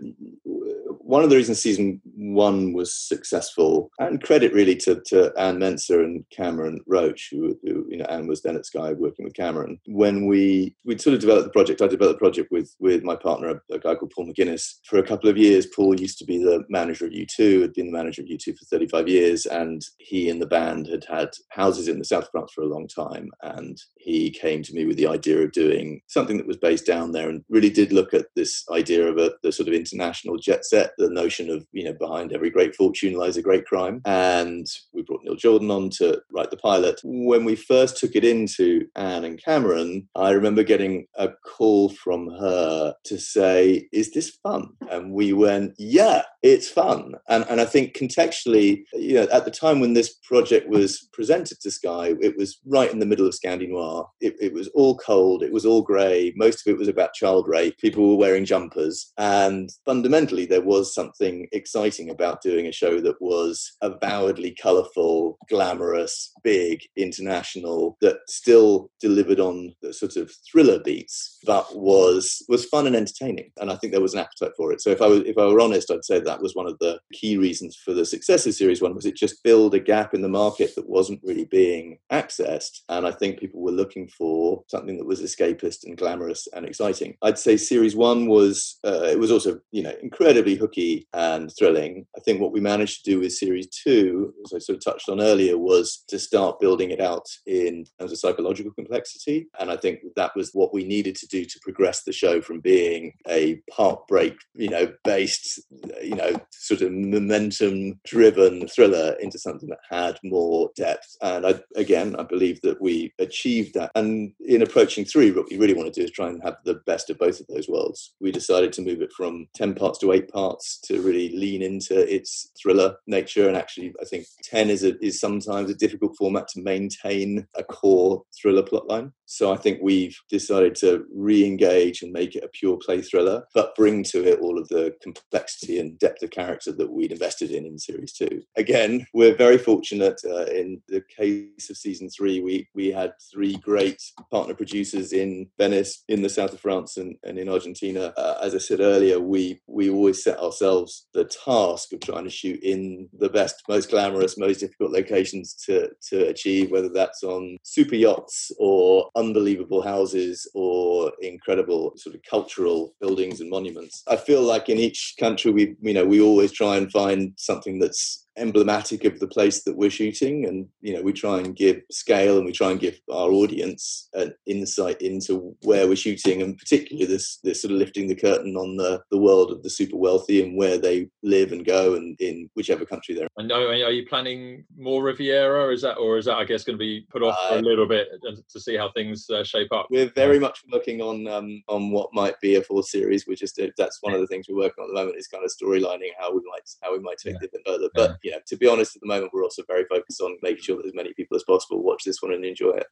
one 1.07 1.23
of 1.23 1.31
the 1.31 1.37
reasons 1.37 1.63
season 1.63 2.01
one 2.17 2.73
was 2.73 2.93
successful, 2.93 3.91
and 4.01 4.23
credit 4.23 4.53
really 4.53 4.75
to, 4.77 5.01
to 5.07 5.33
Anne 5.39 5.59
Mensah 5.59 6.03
and 6.03 6.25
Cameron 6.31 6.81
Roach, 6.87 7.29
who, 7.31 7.57
who, 7.63 7.87
you 7.89 7.99
know 7.99 8.05
Anne 8.07 8.27
was 8.27 8.43
then 8.43 8.57
at 8.57 8.67
Sky 8.67 8.93
working 8.93 9.25
with 9.25 9.35
Cameron. 9.35 9.79
When 9.87 10.27
we 10.27 10.75
we 10.85 10.99
sort 10.99 11.15
of 11.15 11.21
developed 11.21 11.45
the 11.45 11.51
project, 11.51 11.81
I 11.81 11.87
developed 11.87 12.19
the 12.19 12.25
project 12.25 12.49
with 12.51 12.75
with 12.81 13.05
my 13.05 13.15
partner, 13.15 13.49
a, 13.71 13.75
a, 13.75 13.79
guy 13.79 13.95
called 13.95 14.13
Paul 14.15 14.27
McGuinness, 14.27 14.79
for 14.85 14.99
a 14.99 15.07
couple 15.07 15.31
of 15.31 15.39
years. 15.39 15.67
Paul 15.67 15.99
used 15.99 16.19
to 16.19 16.25
be 16.25 16.39
the 16.39 16.65
manager 16.69 17.07
of 17.07 17.13
U2, 17.13 17.63
had 17.63 17.73
been 17.73 17.87
the 17.87 17.97
manager 17.97 18.23
of 18.23 18.29
U2 18.29 18.59
for 18.59 18.65
35 18.65 19.09
years, 19.09 19.47
and 19.47 19.83
he 19.99 20.29
and 20.29 20.43
the 20.43 20.47
band 20.47 20.89
had 20.89 21.05
had 21.09 21.31
houses 21.51 21.87
in 21.87 22.01
the 22.01 22.05
south 22.05 22.25
of 22.25 22.31
France 22.33 22.53
for 22.53 22.63
a 22.63 22.69
long 22.69 22.89
time. 22.89 23.31
And 23.43 23.81
he 23.97 24.31
came 24.31 24.63
to 24.65 24.75
me 24.75 24.85
with 24.85 24.97
the 24.97 25.07
idea 25.07 25.39
of 25.39 25.53
doing 25.53 26.01
something 26.09 26.37
that 26.37 26.49
was 26.49 26.57
based 26.57 26.87
down 26.87 27.13
there, 27.13 27.29
and 27.29 27.45
really 27.49 27.71
did 27.71 27.93
look 27.93 28.13
at 28.13 28.27
this 28.35 28.65
idea 28.73 29.07
of 29.07 29.19
a 29.19 29.35
the 29.45 29.53
sort 29.53 29.69
of 29.69 29.75
international 29.75 30.37
jet 30.37 30.65
set 30.65 30.91
the 30.99 31.11
notion 31.11 31.50
of, 31.50 31.67
you 31.73 31.85
know, 31.85 31.93
behind 31.93 32.33
every 32.33 32.50
great 32.50 32.75
fortune 32.75 33.15
lies 33.15 33.37
a 33.37 33.43
great 33.43 33.67
crime. 33.67 34.00
And 34.05 34.67
we 34.93 35.03
brought 35.03 35.23
Neil 35.25 35.37
Jordan 35.37 35.71
on 35.71 35.91
to 35.99 36.21
write 36.33 36.50
the 36.50 36.57
pilot. 36.57 37.00
When 37.05 37.45
we 37.45 37.57
first 37.57 37.97
took 37.97 38.15
it 38.15 38.25
into 38.25 38.87
Anne 38.97 39.25
and 39.25 39.43
Cameron, 39.43 40.09
I 40.15 40.31
remember 40.31 40.62
getting 40.62 41.07
a 41.17 41.29
call 41.29 41.91
from 41.91 42.29
her 42.41 42.95
to 43.05 43.19
say, 43.19 43.88
Is 43.93 44.12
this 44.12 44.31
fun? 44.43 44.71
And 44.91 45.12
we 45.12 45.33
went, 45.33 45.75
Yeah, 45.79 46.23
it's 46.43 46.69
fun. 46.69 47.15
And, 47.29 47.45
and 47.49 47.61
I 47.61 47.65
think 47.65 47.97
contextually, 47.97 48.85
you 48.93 49.15
know, 49.15 49.26
at 49.33 49.45
the 49.45 49.50
time 49.50 49.81
when 49.81 49.95
this 49.95 50.15
project 50.23 50.69
was 50.69 51.09
presented 51.12 51.61
to 51.61 51.71
Sky, 51.71 52.15
it 52.21 52.37
was 52.37 52.59
right 52.67 52.93
in 52.93 52.99
the 52.99 53.07
middle 53.07 53.26
of 53.26 53.35
Scandi 53.35 53.69
Noir. 53.69 54.09
It, 54.21 54.37
it 54.41 54.53
was 54.53 54.69
all 54.69 54.97
cold, 54.99 55.43
it 55.43 55.53
was 55.53 55.67
all 55.67 55.83
grey. 55.83 56.33
Most 56.37 56.67
of 56.67 56.73
it 56.73 56.79
was 56.79 56.88
about 56.88 57.15
child 57.15 57.49
rape. 57.49 57.76
People 57.79 58.09
were 58.09 58.17
wearing 58.17 58.45
jumpers. 58.45 59.12
And 59.19 59.71
fundamentally, 59.85 60.47
there 60.47 60.62
was 60.62 60.86
was 60.87 60.95
something 60.95 61.49
exciting 61.52 62.11
about 62.11 62.43
doing 62.43 62.66
a 62.66 62.73
show 62.73 63.00
that 63.00 63.21
was 63.21 63.76
avowedly 63.83 64.57
colourful, 64.61 65.37
glamorous, 65.49 66.33
big, 66.43 66.81
international, 66.97 67.97
that 68.00 68.19
still 68.28 68.90
delivered 69.00 69.40
on 69.40 69.75
the 69.83 69.93
sort 69.93 70.16
of 70.16 70.31
thriller 70.50 70.78
beats, 70.81 71.38
but 71.45 71.66
was 71.76 72.45
was 72.49 72.66
fun 72.66 72.87
and 72.87 72.97
entertaining. 72.97 73.50
And 73.61 73.71
I 73.71 73.76
think 73.76 73.93
there 73.93 74.00
was 74.00 74.14
an 74.14 74.21
appetite 74.21 74.52
for 74.57 74.73
it. 74.73 74.81
So 74.81 74.90
if 74.90 75.02
I 75.02 75.07
was 75.07 75.21
if 75.21 75.37
I 75.38 75.47
were 75.47 75.61
honest, 75.61 75.90
I'd 75.90 76.05
say 76.05 76.21
that 76.21 76.43
was 76.43 76.55
one 76.55 76.66
of 76.66 76.78
the 76.78 77.00
key 77.12 77.37
reasons 77.37 77.76
for 77.76 77.93
the 77.93 78.05
success 78.05 78.47
of 78.47 78.55
Series 78.55 78.83
One 78.83 78.95
was 78.95 79.07
it 79.07 79.16
just 79.16 79.43
filled 79.43 79.75
a 79.75 79.81
gap 79.81 80.14
in 80.14 80.23
the 80.23 80.28
market 80.28 80.75
that 80.76 80.88
wasn't 80.88 81.21
really 81.23 81.47
being 81.47 81.99
accessed. 82.12 82.81
And 82.88 83.07
I 83.07 83.12
think 83.12 83.40
people 83.40 83.61
were 83.61 83.73
looking 83.73 84.09
for 84.09 84.62
something 84.69 84.97
that 84.99 85.07
was 85.07 85.21
escapist 85.21 85.85
and 85.85 85.97
glamorous 85.97 86.47
and 86.55 86.64
exciting. 86.64 87.16
I'd 87.23 87.38
say 87.38 87.57
Series 87.57 87.97
One 87.97 88.28
was 88.28 88.78
uh, 88.85 89.09
it 89.11 89.19
was 89.19 89.33
also 89.33 89.59
you 89.73 89.83
know 89.83 89.95
incredibly 90.02 90.55
hooky 90.55 90.75
and 91.12 91.50
thrilling. 91.59 92.06
I 92.16 92.21
think 92.21 92.40
what 92.40 92.52
we 92.52 92.61
managed 92.61 93.04
to 93.04 93.11
do 93.11 93.21
with 93.21 93.33
series 93.33 93.68
two, 93.68 94.33
as 94.45 94.52
I 94.54 94.59
sort 94.59 94.76
of 94.76 94.85
touched 94.85 95.09
on 95.09 95.21
earlier, 95.21 95.56
was 95.59 96.04
to 96.09 96.18
start 96.18 96.61
building 96.61 96.90
it 96.90 97.00
out 97.00 97.26
in 97.47 97.85
terms 97.99 98.12
of 98.12 98.18
psychological 98.18 98.73
complexity. 98.73 99.49
And 99.59 99.71
I 99.71 99.76
think 99.76 100.00
that 100.16 100.33
was 100.37 100.50
what 100.52 100.75
we 100.75 100.85
needed 100.85 101.16
to 101.16 101.26
do 101.26 101.45
to 101.45 101.61
progress 101.62 102.02
the 102.02 102.12
show 102.12 102.40
from 102.40 102.61
being 102.61 103.12
a 103.28 103.61
part 103.71 104.06
break, 104.06 104.37
you 104.54 104.68
know, 104.68 104.92
based, 105.04 105.61
you 106.02 106.14
know, 106.14 106.37
sort 106.52 106.83
of 106.83 106.92
momentum 106.92 107.99
driven 108.04 108.68
thriller 108.68 109.16
into 109.21 109.38
something 109.38 109.68
that 109.68 109.78
had 109.90 110.18
more 110.23 110.71
depth. 110.76 111.16
And 111.23 111.47
I, 111.47 111.61
again, 111.76 112.16
I 112.16 112.23
believe 112.23 112.61
that 112.62 112.80
we 112.80 113.12
achieved 113.18 113.75
that. 113.75 113.90
And 113.95 114.33
in 114.40 114.62
approaching 114.62 115.04
three, 115.04 115.30
what 115.30 115.47
we 115.50 115.59
really 115.59 115.75
want 115.75 115.92
to 115.92 116.00
do 116.00 116.04
is 116.04 116.11
try 116.11 116.28
and 116.28 116.42
have 116.42 116.56
the 116.64 116.80
best 116.87 117.11
of 117.11 117.18
both 117.18 117.40
of 117.40 117.47
those 117.49 117.68
worlds. 117.68 118.14
We 118.21 118.33
decided 118.33 118.73
to 118.75 118.83
move 118.83 119.00
it 119.00 119.12
from 119.12 119.47
10 119.54 119.75
parts 119.75 119.99
to 120.00 120.12
eight 120.12 120.28
parts 120.28 120.65
to 120.85 121.00
really 121.00 121.30
lean 121.37 121.62
into 121.62 121.99
its 122.12 122.50
thriller 122.61 122.96
nature. 123.06 123.49
And 123.49 123.56
actually, 123.56 123.94
I 124.00 124.04
think 124.04 124.26
10 124.44 124.70
is, 124.70 124.85
a, 124.85 124.99
is 125.04 125.20
sometimes 125.20 125.70
a 125.70 125.75
difficult 125.75 126.16
format 126.16 126.49
to 126.49 126.62
maintain 126.62 127.46
a 127.54 127.64
core 127.64 128.23
thriller 128.40 128.62
plotline. 128.62 129.12
So 129.26 129.52
I 129.52 129.56
think 129.56 129.80
we've 129.82 130.16
decided 130.30 130.76
to 130.76 131.04
re 131.12 131.44
engage 131.44 132.02
and 132.02 132.12
make 132.12 132.37
it 132.37 132.44
a 132.44 132.49
pure 132.49 132.76
play 132.76 133.02
thriller, 133.02 133.44
but 133.54 133.75
bring 133.75 134.04
to 134.04 134.25
it 134.25 134.40
all 134.40 134.58
of 134.58 134.68
the 134.68 134.94
complexity 135.02 135.78
and 135.80 135.99
depth 135.99 136.23
of 136.23 136.30
character 136.30 136.73
that 136.73 136.92
we'd 136.92 137.12
invested 137.12 137.50
in 137.50 137.66
in 137.66 137.78
series 137.78 138.12
two. 138.12 138.42
Again, 138.56 139.06
we're 139.12 139.35
very 139.35 139.58
fortunate 139.58 140.20
uh, 140.25 140.44
in 140.44 140.80
the 140.88 141.02
case 141.16 141.70
of 141.70 141.76
season 141.76 142.08
three, 142.08 142.40
we, 142.40 142.68
we 142.75 142.88
had 142.88 143.12
three 143.32 143.56
great 143.56 144.00
partner 144.30 144.54
producers 144.54 145.12
in 145.12 145.49
Venice, 145.58 146.04
in 146.08 146.23
the 146.23 146.28
south 146.28 146.52
of 146.52 146.61
France, 146.61 146.96
and, 146.96 147.16
and 147.25 147.38
in 147.38 147.49
Argentina. 147.49 148.12
Uh, 148.16 148.38
as 148.42 148.54
I 148.54 148.58
said 148.58 148.80
earlier, 148.80 149.18
we, 149.20 149.61
we 149.66 149.90
always 149.90 150.23
set 150.23 150.38
ourselves 150.57 151.07
the 151.13 151.25
task 151.25 151.93
of 151.93 152.01
trying 152.01 152.25
to 152.25 152.31
shoot 152.31 152.63
in 152.63 153.09
the 153.19 153.29
best, 153.29 153.63
most 153.69 153.91
glamorous, 153.91 154.39
most 154.39 154.61
difficult 154.61 154.91
locations 154.91 155.55
to, 155.67 155.89
to 156.09 156.29
achieve, 156.29 156.71
whether 156.71 156.89
that's 156.89 157.23
on 157.23 157.59
super 157.63 157.95
yachts 157.95 158.51
or 158.59 159.11
unbelievable 159.17 159.83
houses 159.83 160.49
or 160.55 161.13
incredible 161.21 161.93
sort 161.97 162.15
of 162.15 162.23
cultural 162.29 162.95
buildings 163.01 163.41
and 163.41 163.51
monuments. 163.51 164.03
I 164.09 164.17
feel 164.17 164.43
like 164.43 164.69
in 164.69 164.79
each 164.79 165.15
country 165.19 165.51
we 165.51 165.77
you 165.83 165.95
know 165.95 166.05
we 166.05 166.21
always 166.21 166.53
try 166.53 166.77
and 166.77 166.91
find 166.91 167.33
something 167.37 167.79
that's 167.79 168.25
emblematic 168.37 169.05
of 169.05 169.19
the 169.19 169.26
place 169.26 169.62
that 169.64 169.76
we're 169.76 169.90
shooting 169.90 170.47
and 170.47 170.66
you 170.81 170.95
know 170.95 171.02
we 171.02 171.12
try 171.12 171.38
and 171.38 171.57
give 171.57 171.81
scale 171.90 172.37
and 172.37 172.47
we 172.47 172.52
try 172.52 172.71
and 172.71 172.81
give 172.81 172.99
our 173.11 173.31
audience 173.31 174.09
an 174.14 174.33
insight 174.47 175.00
into 175.02 175.55
where 175.62 175.87
we're 175.87 175.97
shooting 175.97 176.43
and 176.43 176.59
particularly 176.59 177.07
this 177.07 177.38
this 177.43 177.62
sort 177.62 177.73
of 177.73 177.78
lifting 177.78 178.09
the 178.09 178.14
curtain 178.14 178.57
on 178.57 178.76
the 178.76 179.02
the 179.11 179.19
world 179.19 179.50
of 179.50 179.62
the 179.62 179.71
super 179.71 179.97
wealthy 179.97 180.43
and 180.43 180.57
where 180.57 180.78
they 180.78 181.09
live 181.23 181.52
and 181.52 181.64
go 181.64 181.95
and 181.95 182.16
in 182.21 182.49
whichever 182.55 182.85
country 182.85 183.14
they're 183.14 183.28
in. 183.38 183.50
are 183.52 183.90
you 183.90 184.07
planning 184.07 184.64
more 184.76 185.02
riviera? 185.02 185.73
Is 185.73 185.83
that 185.83 185.97
or 185.97 186.19
is 186.19 186.26
that 186.26 186.37
i 186.37 186.45
guess 186.45 186.64
going 186.64 186.78
to 186.78 186.78
be 186.78 187.07
put 187.11 187.23
off 187.23 187.37
uh, 187.50 187.57
a 187.57 187.61
little 187.61 187.87
bit 187.87 188.09
to 188.50 188.61
see 188.61 188.76
how 188.76 188.90
things 188.93 189.28
uh, 189.31 189.45
shape 189.45 189.73
up? 189.73 189.87
we're 189.90 190.11
very 190.11 190.38
much 190.38 190.62
working 190.73 191.00
on 191.00 191.26
um 191.26 191.62
on 191.69 191.90
what 191.90 192.12
might 192.12 192.38
be 192.40 192.57
a 192.57 192.62
full 192.62 192.83
series. 192.83 193.26
We're 193.26 193.37
just 193.37 193.61
that's 193.76 193.99
one 194.00 194.14
of 194.14 194.21
the 194.21 194.26
things 194.26 194.47
we're 194.49 194.57
working 194.57 194.83
on 194.83 194.90
at 194.90 194.95
the 194.95 195.00
moment 195.00 195.19
is 195.19 195.28
kind 195.28 195.45
of 195.45 195.50
storylining 195.50 196.11
how 196.19 196.33
we 196.33 196.40
might 196.50 196.69
how 196.83 196.93
we 196.93 197.00
might 197.00 197.19
take 197.19 197.37
yeah. 197.40 197.49
it 197.52 197.62
further. 197.66 197.88
But 197.95 198.19
you 198.26 198.33
know, 198.33 198.38
to 198.45 198.56
be 198.56 198.66
honest, 198.66 198.97
at 198.97 199.02
the 199.02 199.06
moment, 199.06 199.30
we're 199.33 199.45
also 199.45 199.62
very 199.68 199.85
focused 199.88 200.21
on 200.21 200.37
making 200.42 200.61
sure 200.61 200.76
that 200.76 200.85
as 200.85 200.95
many 200.95 201.14
people 201.14 201.37
as 201.37 201.45
possible 201.45 201.80
watch 201.80 202.02
this 202.04 202.21
one 202.21 202.33
and 202.33 202.45
enjoy 202.45 202.73
it. 202.73 202.87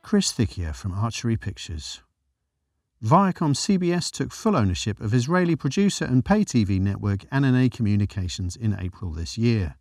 Chris 0.00 0.32
Thickier 0.32 0.74
from 0.74 0.92
Archery 0.92 1.36
Pictures. 1.36 2.02
Viacom 3.04 3.54
CBS 3.54 4.12
took 4.12 4.32
full 4.32 4.56
ownership 4.56 5.00
of 5.00 5.12
Israeli 5.12 5.56
producer 5.56 6.04
and 6.04 6.24
pay 6.24 6.44
TV 6.44 6.80
network 6.80 7.20
Ananey 7.30 7.70
Communications 7.70 8.54
in 8.54 8.76
April 8.78 9.10
this 9.10 9.36
year. 9.36 9.74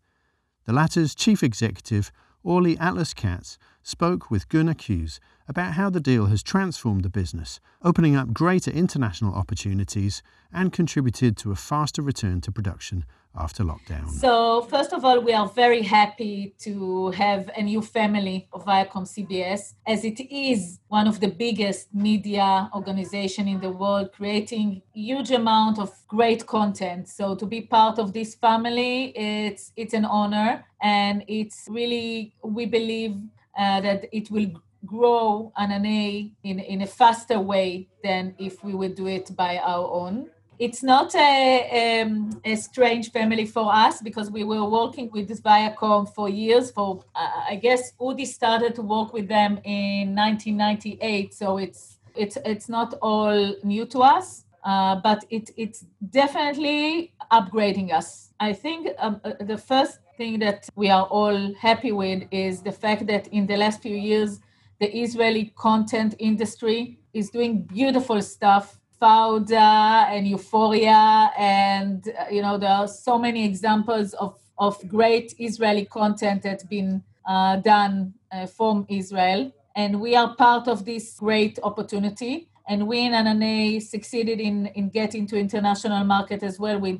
The 0.65 0.73
latter's 0.73 1.13
chief 1.13 1.43
executive, 1.43 2.11
Orly 2.47 2.77
Atlas 2.77 3.13
Katz, 3.13 3.57
spoke 3.83 4.31
with 4.31 4.47
Gunnar 4.47 4.73
Kuse 4.73 5.19
about 5.49 5.73
how 5.73 5.89
the 5.89 5.99
deal 5.99 6.27
has 6.27 6.41
transformed 6.41 7.03
the 7.03 7.09
business, 7.09 7.59
opening 7.81 8.15
up 8.15 8.31
greater 8.31 8.71
international 8.71 9.35
opportunities, 9.35 10.23
and 10.53 10.71
contributed 10.71 11.35
to 11.35 11.51
a 11.51 11.57
faster 11.57 12.01
return 12.01 12.39
to 12.39 12.49
production 12.49 13.03
after 13.37 13.63
lockdown. 13.63 14.09
So, 14.09 14.61
first 14.63 14.93
of 14.93 15.05
all, 15.05 15.19
we 15.21 15.33
are 15.33 15.47
very 15.47 15.81
happy 15.81 16.55
to 16.59 17.11
have 17.11 17.49
a 17.55 17.61
new 17.61 17.81
family 17.81 18.47
of 18.51 18.65
Viacom 18.65 19.05
CBS, 19.05 19.73
as 19.85 20.03
it 20.03 20.19
is 20.31 20.79
one 20.87 21.07
of 21.07 21.19
the 21.19 21.27
biggest 21.27 21.93
media 21.93 22.69
organization 22.73 23.47
in 23.47 23.59
the 23.59 23.69
world, 23.69 24.11
creating 24.11 24.81
huge 24.93 25.31
amount 25.31 25.79
of 25.79 25.91
great 26.07 26.45
content. 26.45 27.07
So, 27.07 27.35
to 27.35 27.45
be 27.45 27.61
part 27.61 27.99
of 27.99 28.13
this 28.13 28.35
family, 28.35 29.13
it's 29.15 29.71
it's 29.75 29.93
an 29.93 30.05
honor, 30.05 30.65
and 30.81 31.23
it's 31.27 31.67
really 31.69 32.33
we 32.43 32.65
believe 32.65 33.15
uh, 33.57 33.81
that 33.81 34.05
it 34.11 34.29
will 34.31 34.51
grow 34.85 35.51
Ananey 35.57 36.33
in, 36.43 36.59
in 36.59 36.81
a 36.81 36.87
faster 36.87 37.39
way 37.39 37.87
than 38.03 38.35
if 38.37 38.63
we 38.63 38.73
would 38.73 38.95
do 38.95 39.07
it 39.07 39.35
by 39.35 39.57
our 39.57 39.89
own. 39.89 40.29
It's 40.59 40.81
not 40.81 41.13
a, 41.13 42.01
um, 42.01 42.41
a 42.43 42.55
strange 42.55 43.11
family 43.11 43.45
for 43.45 43.71
us 43.71 44.01
because 44.01 44.31
we 44.31 44.43
were 44.43 44.65
working 44.65 45.09
with 45.11 45.27
this 45.27 45.39
Viacom 45.39 46.11
for 46.15 46.29
years. 46.29 46.71
For 46.71 47.03
uh, 47.15 47.29
I 47.49 47.55
guess 47.55 47.91
Udi 48.01 48.25
started 48.25 48.73
to 48.75 48.81
work 48.81 49.13
with 49.13 49.27
them 49.27 49.59
in 49.63 50.15
1998, 50.15 51.33
so 51.33 51.57
it's 51.57 51.99
it's 52.15 52.37
it's 52.43 52.69
not 52.69 52.95
all 53.03 53.55
new 53.63 53.85
to 53.85 53.99
us, 53.99 54.45
uh, 54.63 54.95
but 54.95 55.23
it 55.29 55.51
it's 55.57 55.85
definitely 56.09 57.13
upgrading 57.31 57.93
us. 57.93 58.33
I 58.39 58.53
think 58.53 58.87
um, 58.97 59.21
uh, 59.23 59.33
the 59.39 59.57
first 59.57 59.99
thing 60.17 60.39
that 60.39 60.67
we 60.75 60.89
are 60.89 61.05
all 61.05 61.53
happy 61.53 61.91
with 61.91 62.23
is 62.31 62.63
the 62.63 62.71
fact 62.71 63.05
that 63.07 63.27
in 63.27 63.45
the 63.45 63.57
last 63.57 63.81
few 63.83 63.95
years 63.95 64.39
the 64.79 64.89
Israeli 64.95 65.53
content 65.55 66.15
industry 66.19 66.99
is 67.13 67.29
doing 67.29 67.61
beautiful 67.61 68.21
stuff. 68.21 68.79
Fauda 69.01 70.07
and 70.09 70.27
Euphoria, 70.27 71.31
and 71.37 72.07
uh, 72.07 72.25
you 72.31 72.41
know 72.41 72.57
there 72.57 72.71
are 72.71 72.87
so 72.87 73.17
many 73.17 73.45
examples 73.45 74.13
of 74.13 74.39
of 74.57 74.75
great 74.87 75.35
Israeli 75.37 75.85
content 75.85 76.41
that's 76.43 76.63
been 76.63 77.03
uh, 77.27 77.57
done 77.57 78.13
uh, 78.31 78.47
from 78.47 78.85
Israel, 78.89 79.51
and 79.75 80.01
we 80.01 80.15
are 80.15 80.35
part 80.35 80.67
of 80.67 80.85
this 80.85 81.15
great 81.19 81.59
opportunity. 81.63 82.49
And 82.69 82.85
we 82.85 83.05
in 83.05 83.13
Ananey 83.13 83.81
succeeded 83.81 84.41
in 84.41 84.67
in 84.75 84.89
getting 84.89 85.27
to 85.27 85.37
international 85.37 86.03
market 86.03 86.43
as 86.43 86.59
well 86.59 86.79
with 86.79 86.99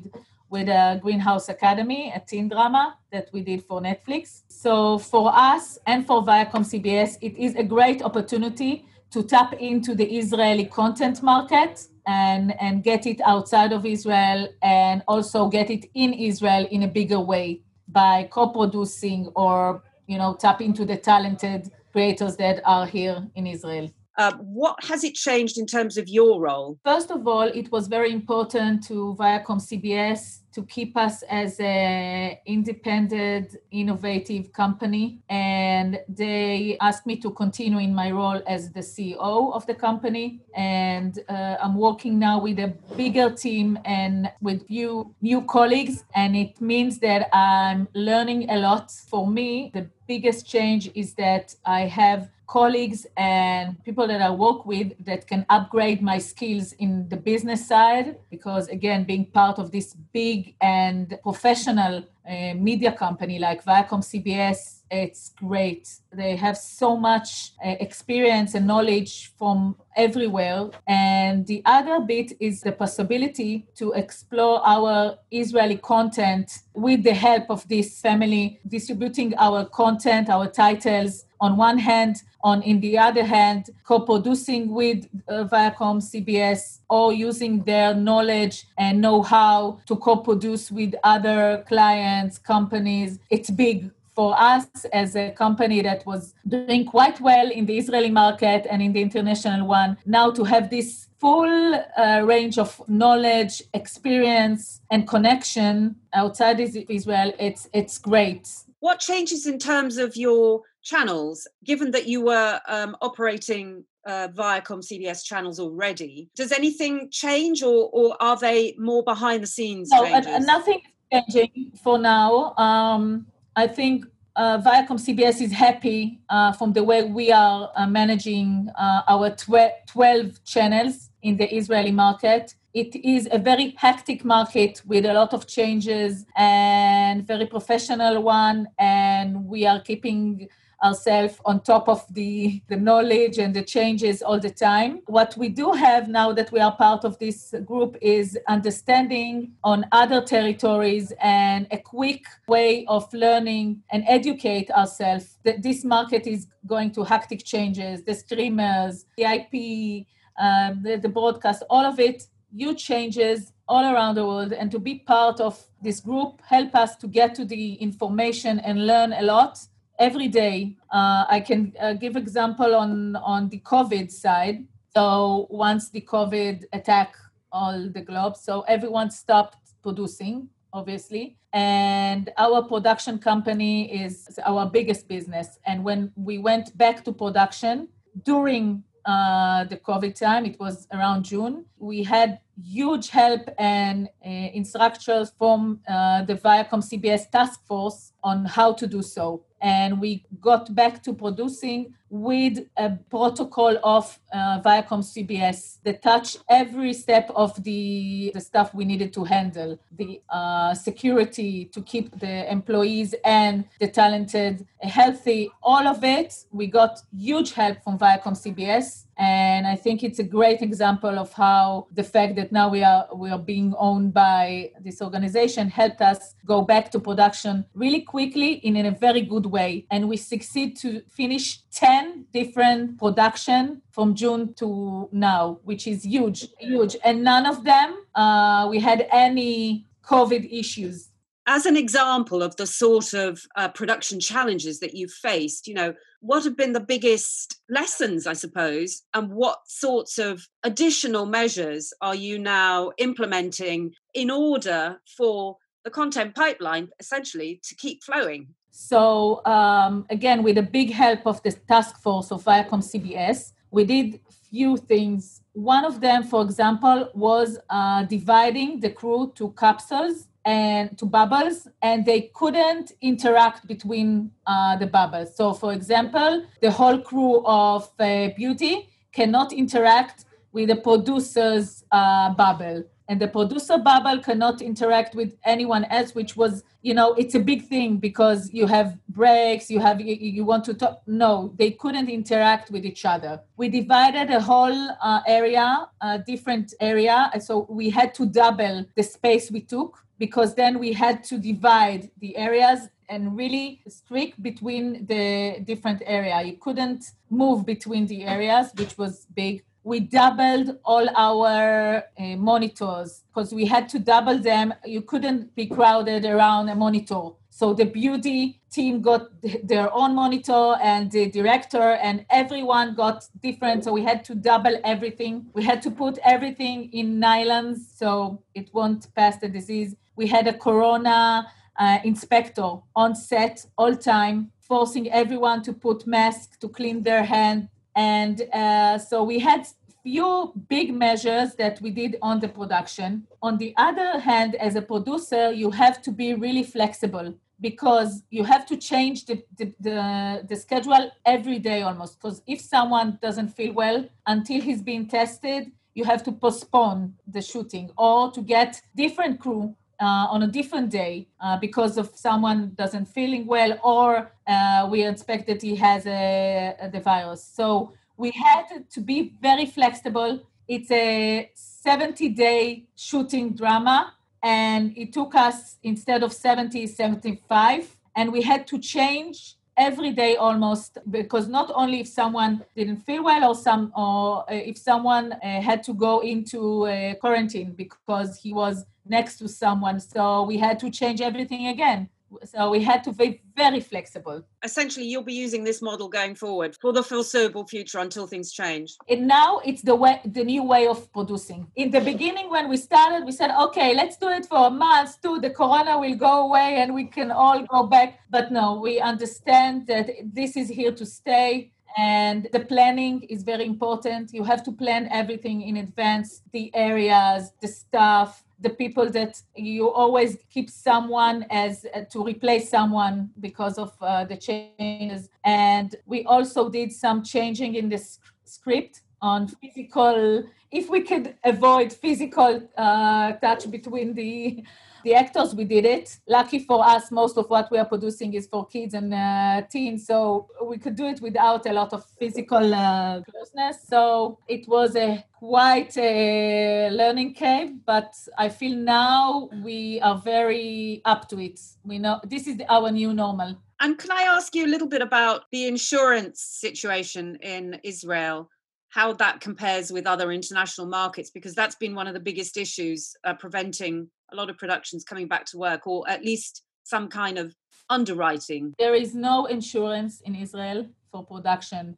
with 0.50 0.68
a 0.68 0.98
Greenhouse 1.02 1.48
Academy, 1.48 2.12
a 2.14 2.20
teen 2.20 2.48
drama 2.48 2.96
that 3.12 3.28
we 3.32 3.42
did 3.42 3.62
for 3.64 3.80
Netflix. 3.80 4.42
So 4.48 4.98
for 4.98 5.30
us 5.34 5.78
and 5.86 6.06
for 6.06 6.22
Viacom 6.22 6.64
CBS, 6.64 7.18
it 7.20 7.36
is 7.36 7.54
a 7.54 7.62
great 7.62 8.02
opportunity 8.02 8.86
to 9.10 9.22
tap 9.22 9.54
into 9.54 9.94
the 9.94 10.04
Israeli 10.04 10.66
content 10.66 11.22
market 11.22 11.86
and, 12.06 12.58
and 12.60 12.82
get 12.82 13.06
it 13.06 13.20
outside 13.24 13.72
of 13.72 13.86
Israel 13.86 14.48
and 14.62 15.02
also 15.08 15.48
get 15.48 15.70
it 15.70 15.86
in 15.94 16.12
Israel 16.12 16.66
in 16.70 16.82
a 16.82 16.88
bigger 16.88 17.20
way 17.20 17.62
by 17.88 18.28
co-producing 18.30 19.28
or 19.34 19.82
you 20.06 20.18
know 20.18 20.34
tap 20.34 20.60
into 20.60 20.84
the 20.84 20.96
talented 20.96 21.70
creators 21.92 22.36
that 22.36 22.60
are 22.64 22.86
here 22.86 23.26
in 23.34 23.46
Israel. 23.46 23.90
Uh, 24.18 24.32
what 24.38 24.76
has 24.82 25.04
it 25.04 25.14
changed 25.14 25.58
in 25.58 25.64
terms 25.64 25.96
of 25.96 26.08
your 26.08 26.40
role? 26.40 26.76
First 26.84 27.12
of 27.12 27.28
all, 27.28 27.42
it 27.42 27.70
was 27.70 27.86
very 27.86 28.12
important 28.12 28.82
to 28.88 29.14
Viacom 29.16 29.60
CBS 29.60 30.40
to 30.52 30.64
keep 30.64 30.96
us 30.96 31.22
as 31.30 31.60
an 31.60 32.36
independent, 32.44 33.54
innovative 33.70 34.52
company. 34.52 35.20
And 35.28 36.00
they 36.08 36.76
asked 36.80 37.06
me 37.06 37.14
to 37.18 37.30
continue 37.30 37.78
in 37.78 37.94
my 37.94 38.10
role 38.10 38.42
as 38.48 38.72
the 38.72 38.80
CEO 38.80 39.54
of 39.54 39.64
the 39.66 39.74
company. 39.74 40.40
And 40.52 41.16
uh, 41.28 41.58
I'm 41.62 41.76
working 41.76 42.18
now 42.18 42.40
with 42.40 42.58
a 42.58 42.74
bigger 42.96 43.30
team 43.30 43.78
and 43.84 44.32
with 44.40 44.66
few 44.66 45.14
new 45.22 45.42
colleagues. 45.42 46.02
And 46.16 46.34
it 46.34 46.60
means 46.60 46.98
that 46.98 47.28
I'm 47.32 47.86
learning 47.94 48.50
a 48.50 48.58
lot. 48.58 48.90
For 48.90 49.28
me, 49.28 49.70
the 49.74 49.88
biggest 50.08 50.44
change 50.44 50.90
is 50.96 51.14
that 51.14 51.54
I 51.64 51.82
have 51.82 52.30
colleagues 52.48 53.06
and 53.16 53.82
people 53.84 54.08
that 54.08 54.20
I 54.20 54.30
work 54.30 54.66
with 54.66 54.92
that 55.04 55.28
can 55.28 55.46
upgrade 55.50 56.02
my 56.02 56.18
skills 56.18 56.72
in 56.72 57.08
the 57.08 57.16
business 57.16 57.68
side. 57.68 58.16
Because 58.30 58.68
again, 58.68 59.04
being 59.04 59.26
part 59.26 59.58
of 59.58 59.70
this 59.70 59.94
big 60.12 60.54
and 60.60 61.16
professional 61.22 62.02
uh, 62.28 62.54
media 62.54 62.90
company 62.90 63.38
like 63.38 63.64
Viacom 63.64 64.02
CBS 64.02 64.77
it's 64.90 65.30
great. 65.30 65.88
They 66.12 66.36
have 66.36 66.56
so 66.56 66.96
much 66.96 67.52
uh, 67.64 67.76
experience 67.80 68.54
and 68.54 68.66
knowledge 68.66 69.32
from 69.38 69.76
everywhere. 69.96 70.70
And 70.86 71.46
the 71.46 71.62
other 71.64 72.00
bit 72.00 72.32
is 72.40 72.60
the 72.60 72.72
possibility 72.72 73.66
to 73.76 73.92
explore 73.92 74.60
our 74.66 75.18
Israeli 75.30 75.76
content 75.76 76.58
with 76.74 77.02
the 77.02 77.14
help 77.14 77.50
of 77.50 77.66
this 77.68 78.00
family, 78.00 78.60
distributing 78.66 79.34
our 79.36 79.64
content, 79.66 80.28
our 80.30 80.48
titles 80.48 81.24
on 81.40 81.56
one 81.56 81.78
hand, 81.78 82.22
on 82.42 82.62
in 82.62 82.80
the 82.80 82.98
other 82.98 83.24
hand, 83.24 83.70
co-producing 83.84 84.72
with 84.72 85.06
uh, 85.28 85.44
Viacom 85.44 86.00
CBS 86.00 86.78
or 86.88 87.12
using 87.12 87.62
their 87.64 87.94
knowledge 87.94 88.66
and 88.78 89.00
know-how 89.00 89.80
to 89.86 89.96
co-produce 89.96 90.70
with 90.70 90.94
other 91.04 91.64
clients, 91.68 92.38
companies. 92.38 93.18
It's 93.30 93.50
big 93.50 93.90
for 94.18 94.34
us 94.36 94.66
as 94.92 95.14
a 95.14 95.30
company 95.30 95.80
that 95.80 96.04
was 96.04 96.34
doing 96.48 96.84
quite 96.84 97.20
well 97.20 97.48
in 97.48 97.66
the 97.66 97.78
Israeli 97.78 98.10
market 98.10 98.66
and 98.68 98.82
in 98.82 98.92
the 98.92 99.00
international 99.00 99.64
one, 99.64 99.96
now 100.06 100.28
to 100.32 100.42
have 100.42 100.70
this 100.70 101.06
full 101.20 101.74
uh, 101.76 102.22
range 102.24 102.58
of 102.58 102.82
knowledge, 102.88 103.62
experience, 103.74 104.80
and 104.90 105.06
connection 105.06 105.94
outside 106.14 106.58
Israel, 106.58 107.32
it's 107.38 107.68
it's 107.72 107.96
great. 107.96 108.44
What 108.80 108.98
changes 108.98 109.46
in 109.46 109.56
terms 109.56 109.98
of 109.98 110.16
your 110.16 110.62
channels, 110.82 111.46
given 111.64 111.92
that 111.92 112.08
you 112.08 112.20
were 112.30 112.60
um, 112.66 112.96
operating 113.00 113.84
uh, 114.04 114.26
Viacom 114.34 114.80
CBS 114.88 115.24
channels 115.24 115.60
already? 115.60 116.28
Does 116.34 116.50
anything 116.50 117.08
change, 117.12 117.62
or, 117.62 117.88
or 117.92 118.16
are 118.20 118.36
they 118.36 118.74
more 118.78 119.04
behind 119.04 119.44
the 119.44 119.52
scenes? 119.56 119.90
No, 119.90 120.04
uh, 120.04 120.40
nothing 120.40 120.80
changing 121.12 121.70
for 121.84 121.98
now. 121.98 122.54
Um, 122.56 123.26
I 123.58 123.66
think 123.66 124.04
uh, 124.36 124.58
Viacom 124.58 124.98
CBS 125.04 125.40
is 125.42 125.50
happy 125.50 126.20
uh, 126.30 126.52
from 126.52 126.72
the 126.72 126.84
way 126.84 127.02
we 127.02 127.32
are 127.32 127.72
uh, 127.74 127.88
managing 127.88 128.68
uh, 128.78 129.02
our 129.08 129.30
tw- 129.30 129.74
12 129.88 130.44
channels 130.44 131.10
in 131.22 131.36
the 131.36 131.52
Israeli 131.52 131.90
market. 131.90 132.54
It 132.72 132.94
is 132.94 133.28
a 133.32 133.38
very 133.38 133.74
hectic 133.76 134.24
market 134.24 134.80
with 134.86 135.04
a 135.06 135.12
lot 135.12 135.34
of 135.34 135.48
changes 135.48 136.24
and 136.36 137.26
very 137.26 137.46
professional 137.46 138.22
one, 138.22 138.68
and 138.78 139.44
we 139.44 139.66
are 139.66 139.80
keeping 139.80 140.48
ourselves 140.82 141.38
on 141.44 141.60
top 141.60 141.88
of 141.88 142.04
the, 142.14 142.62
the 142.68 142.76
knowledge 142.76 143.38
and 143.38 143.54
the 143.54 143.62
changes 143.62 144.22
all 144.22 144.38
the 144.38 144.50
time. 144.50 145.02
What 145.06 145.36
we 145.36 145.48
do 145.48 145.72
have 145.72 146.08
now 146.08 146.32
that 146.32 146.52
we 146.52 146.60
are 146.60 146.74
part 146.74 147.04
of 147.04 147.18
this 147.18 147.54
group 147.64 147.96
is 148.00 148.38
understanding 148.48 149.52
on 149.64 149.86
other 149.92 150.20
territories 150.20 151.12
and 151.20 151.66
a 151.70 151.78
quick 151.78 152.24
way 152.46 152.84
of 152.86 153.12
learning 153.12 153.82
and 153.90 154.04
educate 154.06 154.70
ourselves 154.70 155.38
that 155.44 155.62
this 155.62 155.84
market 155.84 156.26
is 156.26 156.46
going 156.66 156.92
to 156.92 157.04
hectic 157.04 157.44
changes, 157.44 158.02
the 158.02 158.14
streamers, 158.14 159.06
the 159.16 159.24
IP, 159.24 160.06
um, 160.40 160.82
the, 160.82 160.96
the 160.96 161.08
broadcast, 161.08 161.64
all 161.68 161.84
of 161.84 161.98
it, 161.98 162.26
huge 162.54 162.84
changes 162.84 163.52
all 163.68 163.84
around 163.84 164.14
the 164.14 164.24
world 164.24 164.52
and 164.52 164.70
to 164.70 164.78
be 164.78 165.00
part 165.00 165.40
of 165.40 165.62
this 165.82 166.00
group 166.00 166.40
help 166.46 166.74
us 166.74 166.96
to 166.96 167.06
get 167.06 167.34
to 167.34 167.44
the 167.44 167.74
information 167.74 168.58
and 168.60 168.86
learn 168.86 169.12
a 169.12 169.22
lot 169.22 169.58
every 169.98 170.28
day. 170.28 170.76
Uh, 170.92 171.24
I 171.28 171.40
can 171.40 171.72
uh, 171.80 171.94
give 171.94 172.16
example 172.16 172.74
on 172.74 173.16
on 173.16 173.48
the 173.48 173.60
COVID 173.60 174.10
side. 174.10 174.64
So 174.94 175.46
once 175.50 175.90
the 175.90 176.00
COVID 176.00 176.64
attack 176.72 177.14
all 177.52 177.88
the 177.88 178.00
globe, 178.00 178.36
so 178.36 178.62
everyone 178.62 179.10
stopped 179.10 179.58
producing, 179.82 180.48
obviously, 180.72 181.36
and 181.52 182.30
our 182.36 182.62
production 182.62 183.18
company 183.18 184.02
is 184.02 184.38
our 184.44 184.66
biggest 184.66 185.08
business. 185.08 185.58
And 185.66 185.84
when 185.84 186.12
we 186.16 186.38
went 186.38 186.76
back 186.76 187.04
to 187.04 187.12
production 187.12 187.88
during 188.24 188.82
uh, 189.04 189.64
the 189.64 189.76
COVID 189.76 190.14
time, 190.14 190.44
it 190.44 190.58
was 190.60 190.86
around 190.92 191.24
June, 191.24 191.64
we 191.78 192.02
had 192.02 192.40
huge 192.64 193.08
help 193.10 193.48
and 193.58 194.08
uh, 194.24 194.28
instructions 194.28 195.32
from 195.38 195.80
uh, 195.88 196.22
the 196.22 196.34
Viacom 196.34 196.82
CBS 196.82 197.30
task 197.30 197.64
force 197.66 198.12
on 198.22 198.44
how 198.44 198.72
to 198.72 198.86
do 198.86 199.02
so. 199.02 199.42
And 199.60 200.00
we 200.00 200.24
got 200.40 200.72
back 200.74 201.02
to 201.02 201.12
producing 201.12 201.94
with 202.10 202.58
a 202.76 202.90
protocol 203.10 203.76
of 203.82 204.18
uh, 204.32 204.60
Viacom 204.60 205.02
CBS 205.02 205.78
that 205.84 206.00
touched 206.00 206.38
every 206.48 206.92
step 206.92 207.30
of 207.34 207.62
the, 207.64 208.30
the 208.34 208.40
stuff 208.40 208.72
we 208.72 208.84
needed 208.84 209.12
to 209.14 209.24
handle. 209.24 209.78
The 209.96 210.20
uh, 210.30 210.74
security 210.74 211.66
to 211.66 211.82
keep 211.82 212.18
the 212.18 212.50
employees 212.50 213.14
and 213.24 213.64
the 213.80 213.88
talented 213.88 214.66
healthy, 214.80 215.50
all 215.62 215.86
of 215.86 216.04
it. 216.04 216.44
We 216.50 216.68
got 216.68 217.00
huge 217.16 217.52
help 217.52 217.82
from 217.82 217.98
Viacom 217.98 218.34
CBS 218.34 219.04
and 219.18 219.66
i 219.66 219.74
think 219.74 220.02
it's 220.02 220.18
a 220.18 220.24
great 220.24 220.62
example 220.62 221.18
of 221.18 221.32
how 221.32 221.86
the 221.92 222.04
fact 222.04 222.36
that 222.36 222.52
now 222.52 222.68
we 222.68 222.82
are 222.82 223.06
we 223.14 223.30
are 223.30 223.38
being 223.38 223.74
owned 223.78 224.14
by 224.14 224.70
this 224.80 225.02
organization 225.02 225.68
helped 225.68 226.00
us 226.00 226.34
go 226.46 226.62
back 226.62 226.90
to 226.90 226.98
production 226.98 227.64
really 227.74 228.00
quickly 228.00 228.52
in, 228.54 228.76
in 228.76 228.86
a 228.86 228.90
very 228.90 229.20
good 229.20 229.46
way. 229.46 229.86
And 229.90 230.08
we 230.08 230.16
succeed 230.16 230.76
to 230.78 231.02
finish 231.08 231.60
10 231.72 232.26
different 232.32 232.98
production 232.98 233.82
from 233.90 234.14
june 234.14 234.54
to 234.54 235.08
now 235.12 235.60
which 235.64 235.86
is 235.86 236.04
huge 236.04 236.48
huge. 236.58 236.96
And 237.04 237.22
none 237.22 237.46
of 237.46 237.64
them 237.64 237.96
uh, 238.14 238.66
we 238.70 238.80
had 238.80 239.06
any 239.12 239.84
covid 240.02 240.48
issues. 240.50 241.10
As 241.46 241.64
an 241.64 241.76
example 241.76 242.42
of 242.42 242.56
the 242.56 242.66
sort 242.66 243.14
of 243.14 243.42
uh, 243.56 243.68
production 243.68 244.20
challenges 244.20 244.80
that 244.80 244.94
you've 244.94 245.12
faced, 245.12 245.66
you 245.66 245.72
know, 245.72 245.94
what 246.20 246.44
have 246.44 246.56
been 246.56 246.72
the 246.72 246.80
biggest 246.80 247.60
lessons, 247.68 248.26
I 248.26 248.32
suppose, 248.32 249.02
and 249.14 249.30
what 249.30 249.58
sorts 249.66 250.18
of 250.18 250.46
additional 250.64 251.26
measures 251.26 251.92
are 252.00 252.14
you 252.14 252.38
now 252.38 252.92
implementing 252.98 253.92
in 254.14 254.30
order 254.30 255.00
for 255.16 255.56
the 255.84 255.90
content 255.90 256.34
pipeline 256.34 256.88
essentially 256.98 257.60
to 257.64 257.74
keep 257.76 258.02
flowing? 258.02 258.48
So, 258.70 259.44
um, 259.44 260.06
again, 260.10 260.42
with 260.42 260.56
the 260.56 260.62
big 260.62 260.92
help 260.92 261.26
of 261.26 261.42
the 261.42 261.52
task 261.52 262.00
force 262.00 262.30
of 262.30 262.44
Viacom 262.44 262.82
CBS, 262.82 263.52
we 263.70 263.84
did 263.84 264.20
few 264.50 264.76
things. 264.76 265.42
One 265.52 265.84
of 265.84 266.00
them, 266.00 266.22
for 266.22 266.42
example, 266.42 267.10
was 267.14 267.58
uh, 267.68 268.04
dividing 268.04 268.80
the 268.80 268.90
crew 268.90 269.32
to 269.36 269.52
capsules 269.58 270.28
and 270.48 270.96
to 270.96 271.04
bubbles 271.04 271.68
and 271.82 272.06
they 272.06 272.22
couldn't 272.32 272.92
interact 273.02 273.66
between 273.68 274.30
uh, 274.46 274.76
the 274.76 274.86
bubbles. 274.86 275.36
So 275.36 275.52
for 275.52 275.74
example 275.74 276.46
the 276.62 276.70
whole 276.70 276.98
crew 276.98 277.44
of 277.44 277.90
uh, 278.00 278.30
beauty 278.34 278.88
cannot 279.12 279.52
interact 279.52 280.24
with 280.52 280.70
the 280.70 280.76
producer's 280.76 281.84
uh, 281.92 282.32
bubble. 282.32 282.82
And 283.10 283.20
the 283.20 283.28
producer 283.28 283.76
bubble 283.76 284.22
cannot 284.22 284.62
interact 284.62 285.14
with 285.14 285.34
anyone 285.44 285.84
else 285.84 286.14
which 286.14 286.34
was 286.34 286.64
you 286.80 286.94
know 286.94 287.12
it's 287.14 287.34
a 287.34 287.40
big 287.40 287.66
thing 287.66 287.98
because 287.98 288.50
you 288.50 288.66
have 288.66 288.96
breaks 289.10 289.70
you 289.70 289.80
have 289.80 290.00
you, 290.00 290.14
you 290.14 290.44
want 290.46 290.64
to 290.64 290.72
talk. 290.72 291.02
No 291.06 291.52
they 291.58 291.72
couldn't 291.72 292.08
interact 292.08 292.70
with 292.70 292.86
each 292.86 293.04
other. 293.04 293.42
We 293.58 293.68
divided 293.68 294.30
a 294.30 294.40
whole 294.40 294.96
uh, 295.02 295.20
area 295.26 295.88
a 296.00 296.18
different 296.18 296.72
area. 296.80 297.30
So 297.38 297.66
we 297.68 297.90
had 297.90 298.14
to 298.14 298.24
double 298.24 298.86
the 298.94 299.02
space 299.02 299.50
we 299.50 299.60
took 299.60 300.07
because 300.18 300.54
then 300.54 300.78
we 300.78 300.92
had 300.92 301.24
to 301.24 301.38
divide 301.38 302.10
the 302.18 302.36
areas 302.36 302.88
and 303.08 303.36
really 303.36 303.80
strict 303.88 304.42
between 304.42 305.06
the 305.06 305.60
different 305.64 306.02
area. 306.04 306.42
You 306.42 306.56
couldn't 306.58 307.12
move 307.30 307.64
between 307.64 308.06
the 308.06 308.24
areas, 308.24 308.70
which 308.76 308.98
was 308.98 309.26
big. 309.34 309.64
We 309.84 310.00
doubled 310.00 310.78
all 310.84 311.08
our 311.16 312.04
uh, 312.18 312.22
monitors 312.36 313.22
because 313.28 313.54
we 313.54 313.64
had 313.64 313.88
to 313.90 313.98
double 313.98 314.38
them. 314.38 314.74
You 314.84 315.00
couldn't 315.00 315.54
be 315.54 315.66
crowded 315.66 316.26
around 316.26 316.68
a 316.68 316.74
monitor. 316.74 317.30
So 317.48 317.72
the 317.72 317.86
beauty 317.86 318.60
team 318.70 319.00
got 319.00 319.28
their 319.64 319.92
own 319.92 320.14
monitor 320.14 320.76
and 320.82 321.10
the 321.10 321.30
director 321.30 321.92
and 322.02 322.26
everyone 322.30 322.94
got 322.94 323.26
different. 323.42 323.84
So 323.84 323.92
we 323.92 324.04
had 324.04 324.24
to 324.26 324.34
double 324.34 324.78
everything. 324.84 325.46
We 325.54 325.64
had 325.64 325.80
to 325.82 325.90
put 325.90 326.18
everything 326.24 326.90
in 326.92 327.18
nylons 327.18 327.78
so 327.96 328.42
it 328.54 328.68
won't 328.74 329.12
pass 329.14 329.38
the 329.38 329.48
disease 329.48 329.96
we 330.18 330.26
had 330.26 330.46
a 330.48 330.52
corona 330.52 331.48
uh, 331.78 331.98
inspector 332.04 332.70
on 332.94 333.14
set 333.14 333.64
all 333.78 333.94
time, 333.94 334.50
forcing 334.60 335.10
everyone 335.10 335.62
to 335.62 335.72
put 335.72 336.06
masks 336.06 336.58
to 336.58 336.68
clean 336.68 337.02
their 337.02 337.24
hand. 337.24 337.68
And 337.94 338.42
uh, 338.52 338.98
so 338.98 339.22
we 339.22 339.38
had 339.38 339.66
few 340.02 340.52
big 340.68 340.92
measures 340.92 341.54
that 341.54 341.80
we 341.80 341.90
did 341.90 342.16
on 342.20 342.40
the 342.40 342.48
production. 342.48 343.26
On 343.42 343.58
the 343.58 343.72
other 343.76 344.18
hand, 344.18 344.56
as 344.56 344.74
a 344.74 344.82
producer, 344.82 345.52
you 345.52 345.70
have 345.70 346.02
to 346.02 346.10
be 346.10 346.34
really 346.34 346.64
flexible 346.64 347.34
because 347.60 348.22
you 348.30 348.44
have 348.44 348.64
to 348.66 348.76
change 348.76 349.26
the, 349.26 349.42
the, 349.56 349.72
the, 349.80 350.44
the 350.48 350.56
schedule 350.56 351.10
every 351.24 351.58
day 351.58 351.82
almost. 351.82 352.18
Because 352.18 352.42
if 352.46 352.60
someone 352.60 353.18
doesn't 353.22 353.48
feel 353.48 353.72
well 353.72 354.08
until 354.26 354.60
he's 354.60 354.82
been 354.82 355.06
tested, 355.06 355.70
you 355.94 356.04
have 356.04 356.22
to 356.24 356.32
postpone 356.32 357.14
the 357.26 357.42
shooting 357.42 357.90
or 357.96 358.30
to 358.30 358.40
get 358.40 358.80
different 358.94 359.40
crew 359.40 359.74
uh, 360.00 360.26
on 360.30 360.42
a 360.42 360.46
different 360.46 360.90
day 360.90 361.26
uh, 361.40 361.56
because 361.58 361.98
of 361.98 362.10
someone 362.14 362.72
doesn't 362.76 363.06
feeling 363.06 363.46
well 363.46 363.78
or 363.82 364.30
uh, 364.46 364.88
we 364.90 365.04
expect 365.04 365.46
that 365.46 365.60
he 365.62 365.74
has 365.76 366.06
a, 366.06 366.74
a, 366.80 366.88
the 366.90 367.00
virus. 367.00 367.42
So 367.42 367.92
we 368.16 368.30
had 368.30 368.88
to 368.90 369.00
be 369.00 369.34
very 369.40 369.66
flexible. 369.66 370.40
It's 370.66 370.90
a 370.90 371.50
70 371.54 372.28
day 372.30 372.84
shooting 372.96 373.54
drama 373.54 374.14
and 374.42 374.96
it 374.96 375.12
took 375.12 375.34
us 375.34 375.76
instead 375.82 376.22
of 376.22 376.32
70 376.32 376.86
75 376.86 377.96
and 378.16 378.32
we 378.32 378.42
had 378.42 378.66
to 378.68 378.78
change 378.78 379.56
every 379.76 380.10
day 380.10 380.36
almost 380.36 380.98
because 381.10 381.48
not 381.48 381.70
only 381.74 382.00
if 382.00 382.08
someone 382.08 382.64
didn't 382.76 382.98
feel 382.98 383.22
well 383.22 383.50
or 383.50 383.54
some 383.54 383.92
or 383.96 384.42
uh, 384.50 384.54
if 384.54 384.76
someone 384.76 385.32
uh, 385.32 385.60
had 385.60 385.82
to 385.84 385.94
go 385.94 386.20
into 386.20 386.86
uh, 386.86 387.14
quarantine 387.14 387.72
because 387.72 388.38
he 388.38 388.52
was 388.52 388.84
next 389.08 389.38
to 389.38 389.48
someone 389.48 389.98
so 390.00 390.42
we 390.42 390.56
had 390.56 390.78
to 390.78 390.90
change 390.90 391.20
everything 391.20 391.68
again 391.68 392.08
so 392.44 392.70
we 392.70 392.82
had 392.82 393.02
to 393.04 393.12
be 393.12 393.40
very 393.56 393.80
flexible. 393.80 394.44
Essentially, 394.62 395.06
you'll 395.06 395.22
be 395.22 395.34
using 395.34 395.64
this 395.64 395.80
model 395.80 396.08
going 396.08 396.34
forward 396.34 396.76
for 396.80 396.92
the 396.92 397.02
foreseeable 397.02 397.66
future 397.66 397.98
until 397.98 398.26
things 398.26 398.52
change. 398.52 398.96
And 399.08 399.26
now 399.26 399.60
it's 399.64 399.82
the 399.82 399.94
way, 399.94 400.20
the 400.24 400.44
new 400.44 400.62
way 400.62 400.86
of 400.86 401.10
producing. 401.12 401.66
In 401.76 401.90
the 401.90 402.00
beginning, 402.00 402.50
when 402.50 402.68
we 402.68 402.76
started, 402.76 403.24
we 403.24 403.32
said, 403.32 403.50
okay, 403.50 403.94
let's 403.94 404.16
do 404.16 404.28
it 404.28 404.46
for 404.46 404.66
a 404.66 404.70
month, 404.70 405.20
too. 405.22 405.40
The 405.40 405.50
corona 405.50 405.98
will 405.98 406.16
go 406.16 406.46
away 406.46 406.76
and 406.76 406.94
we 406.94 407.04
can 407.04 407.30
all 407.30 407.64
go 407.64 407.84
back. 407.84 408.20
But 408.30 408.52
no, 408.52 408.78
we 408.80 409.00
understand 409.00 409.86
that 409.86 410.10
this 410.22 410.56
is 410.56 410.68
here 410.68 410.92
to 410.92 411.06
stay 411.06 411.72
and 411.96 412.48
the 412.52 412.60
planning 412.60 413.22
is 413.24 413.42
very 413.42 413.64
important 413.64 414.32
you 414.34 414.44
have 414.44 414.62
to 414.62 414.70
plan 414.70 415.08
everything 415.10 415.62
in 415.62 415.78
advance 415.78 416.42
the 416.52 416.70
areas 416.74 417.50
the 417.62 417.66
stuff 417.66 418.44
the 418.60 418.70
people 418.70 419.08
that 419.10 419.40
you 419.54 419.90
always 419.90 420.36
keep 420.50 420.68
someone 420.68 421.46
as 421.50 421.86
uh, 421.94 422.02
to 422.10 422.24
replace 422.24 422.68
someone 422.68 423.30
because 423.40 423.78
of 423.78 423.92
uh, 424.00 424.24
the 424.24 424.36
changes. 424.36 425.28
And 425.44 425.94
we 426.06 426.24
also 426.24 426.68
did 426.68 426.92
some 426.92 427.22
changing 427.22 427.76
in 427.76 427.88
the 427.88 428.02
script 428.44 429.02
on 429.20 429.48
physical 429.48 430.44
if 430.70 430.90
we 430.90 431.00
could 431.00 431.34
avoid 431.44 431.92
physical 431.92 432.62
uh, 432.76 433.32
touch 433.32 433.70
between 433.70 434.14
the 434.14 434.62
the 435.04 435.14
actors 435.14 435.54
we 435.54 435.64
did 435.64 435.84
it. 435.84 436.18
Lucky 436.26 436.60
for 436.60 436.84
us 436.84 437.10
most 437.10 437.36
of 437.36 437.48
what 437.48 437.70
we 437.70 437.78
are 437.78 437.84
producing 437.84 438.34
is 438.34 438.46
for 438.46 438.66
kids 438.66 438.94
and 438.94 439.12
uh, 439.14 439.62
teens 439.70 440.06
so 440.06 440.48
we 440.64 440.78
could 440.78 440.96
do 440.96 441.06
it 441.06 441.20
without 441.20 441.66
a 441.66 441.72
lot 441.72 441.92
of 441.92 442.04
physical 442.18 442.74
uh, 442.74 443.22
closeness. 443.22 443.76
So 443.88 444.38
it 444.48 444.68
was 444.68 444.96
a 444.96 445.24
quite 445.38 445.96
a 445.96 446.90
learning 446.90 447.32
curve 447.32 447.70
but 447.86 448.12
i 448.36 448.48
feel 448.48 448.76
now 448.76 449.48
we 449.62 450.00
are 450.00 450.18
very 450.18 451.00
up 451.04 451.28
to 451.28 451.38
it. 451.38 451.60
We 451.84 451.98
know 451.98 452.20
this 452.24 452.46
is 452.46 452.58
our 452.68 452.90
new 452.90 453.12
normal. 453.14 453.56
And 453.80 453.96
can 453.98 454.10
i 454.10 454.22
ask 454.22 454.54
you 454.54 454.66
a 454.66 454.72
little 454.74 454.88
bit 454.88 455.02
about 455.02 455.42
the 455.52 455.66
insurance 455.66 456.42
situation 456.42 457.36
in 457.42 457.80
israel? 457.84 458.50
How 458.90 459.12
that 459.14 459.40
compares 459.40 459.92
with 459.92 460.06
other 460.06 460.32
international 460.32 460.86
markets 460.86 461.30
because 461.30 461.54
that's 461.54 461.76
been 461.76 461.94
one 461.94 462.06
of 462.06 462.14
the 462.14 462.20
biggest 462.20 462.56
issues 462.56 463.14
uh, 463.24 463.34
preventing 463.34 464.08
a 464.32 464.36
lot 464.36 464.50
of 464.50 464.58
productions 464.58 465.04
coming 465.04 465.28
back 465.28 465.44
to 465.46 465.58
work 465.58 465.86
or 465.86 466.08
at 466.08 466.24
least 466.24 466.62
some 466.84 467.08
kind 467.08 467.38
of 467.38 467.54
underwriting. 467.90 468.74
There 468.78 468.94
is 468.94 469.14
no 469.14 469.46
insurance 469.46 470.20
in 470.22 470.34
israel 470.34 470.86
for 471.10 471.24
production 471.24 471.96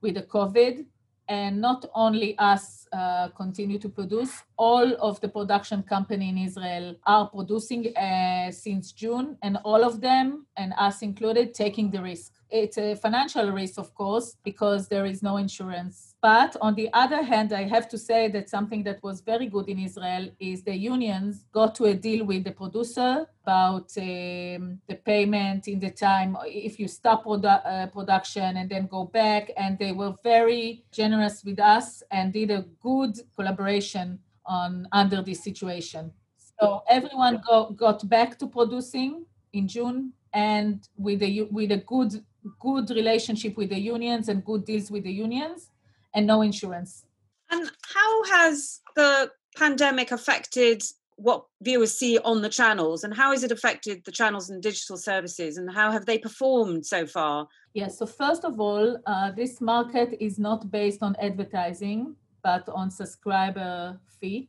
with 0.00 0.14
the 0.14 0.22
covid 0.22 0.84
and 1.28 1.60
not 1.60 1.86
only 1.94 2.36
us 2.38 2.86
uh, 2.92 3.28
continue 3.28 3.78
to 3.78 3.88
produce 3.88 4.42
all 4.56 4.94
of 5.00 5.20
the 5.20 5.28
production 5.28 5.82
company 5.82 6.28
in 6.28 6.36
israel 6.36 6.94
are 7.06 7.28
producing 7.28 7.96
uh, 7.96 8.50
since 8.50 8.92
june 8.92 9.36
and 9.42 9.56
all 9.64 9.84
of 9.84 10.00
them 10.00 10.46
and 10.56 10.74
us 10.78 11.02
included 11.02 11.54
taking 11.54 11.90
the 11.90 12.02
risk. 12.02 12.32
It's 12.50 12.78
a 12.78 12.94
financial 12.96 13.50
risk 13.50 13.78
of 13.78 13.94
course 13.94 14.36
because 14.44 14.88
there 14.88 15.06
is 15.06 15.22
no 15.22 15.36
insurance 15.36 16.11
but 16.22 16.56
on 16.60 16.76
the 16.76 16.88
other 16.92 17.20
hand, 17.24 17.52
I 17.52 17.64
have 17.64 17.88
to 17.88 17.98
say 17.98 18.28
that 18.28 18.48
something 18.48 18.84
that 18.84 19.02
was 19.02 19.20
very 19.20 19.48
good 19.48 19.68
in 19.68 19.80
Israel 19.80 20.28
is 20.38 20.62
the 20.62 20.76
unions 20.76 21.46
got 21.50 21.74
to 21.74 21.86
a 21.86 21.94
deal 21.94 22.24
with 22.24 22.44
the 22.44 22.52
producer 22.52 23.26
about 23.42 23.90
um, 23.98 24.78
the 24.86 24.98
payment 25.04 25.66
in 25.66 25.80
the 25.80 25.90
time 25.90 26.36
if 26.46 26.78
you 26.78 26.86
stop 26.86 27.24
produ- 27.24 27.66
uh, 27.66 27.88
production 27.88 28.56
and 28.56 28.70
then 28.70 28.86
go 28.86 29.04
back. 29.04 29.50
And 29.56 29.76
they 29.80 29.90
were 29.90 30.14
very 30.22 30.84
generous 30.92 31.42
with 31.42 31.58
us 31.58 32.04
and 32.12 32.32
did 32.32 32.52
a 32.52 32.66
good 32.80 33.18
collaboration 33.34 34.20
on 34.46 34.86
under 34.92 35.22
this 35.22 35.42
situation. 35.42 36.12
So 36.60 36.84
everyone 36.88 37.42
go, 37.44 37.70
got 37.70 38.08
back 38.08 38.38
to 38.38 38.46
producing 38.46 39.26
in 39.52 39.66
June 39.66 40.12
and 40.32 40.86
with 40.96 41.20
a 41.20 41.48
with 41.50 41.72
a 41.72 41.78
good 41.78 42.24
good 42.60 42.90
relationship 42.90 43.56
with 43.56 43.70
the 43.70 43.78
unions 43.78 44.28
and 44.28 44.44
good 44.44 44.64
deals 44.64 44.88
with 44.88 45.02
the 45.02 45.12
unions 45.12 45.71
and 46.14 46.26
no 46.26 46.42
insurance. 46.42 47.04
And 47.50 47.70
how 47.94 48.24
has 48.24 48.80
the 48.96 49.30
pandemic 49.56 50.10
affected 50.10 50.82
what 51.16 51.44
viewers 51.60 51.96
see 51.96 52.18
on 52.18 52.42
the 52.42 52.48
channels 52.48 53.04
and 53.04 53.14
how 53.14 53.30
has 53.30 53.44
it 53.44 53.52
affected 53.52 54.02
the 54.04 54.10
channels 54.10 54.50
and 54.50 54.62
digital 54.62 54.96
services 54.96 55.56
and 55.58 55.70
how 55.70 55.90
have 55.90 56.06
they 56.06 56.18
performed 56.18 56.84
so 56.84 57.06
far? 57.06 57.46
Yes, 57.74 57.98
so 57.98 58.06
first 58.06 58.44
of 58.44 58.58
all, 58.58 58.98
uh, 59.06 59.30
this 59.30 59.60
market 59.60 60.16
is 60.20 60.38
not 60.38 60.70
based 60.70 61.02
on 61.02 61.14
advertising 61.20 62.16
but 62.42 62.68
on 62.68 62.90
subscriber 62.90 63.98
fee. 64.20 64.48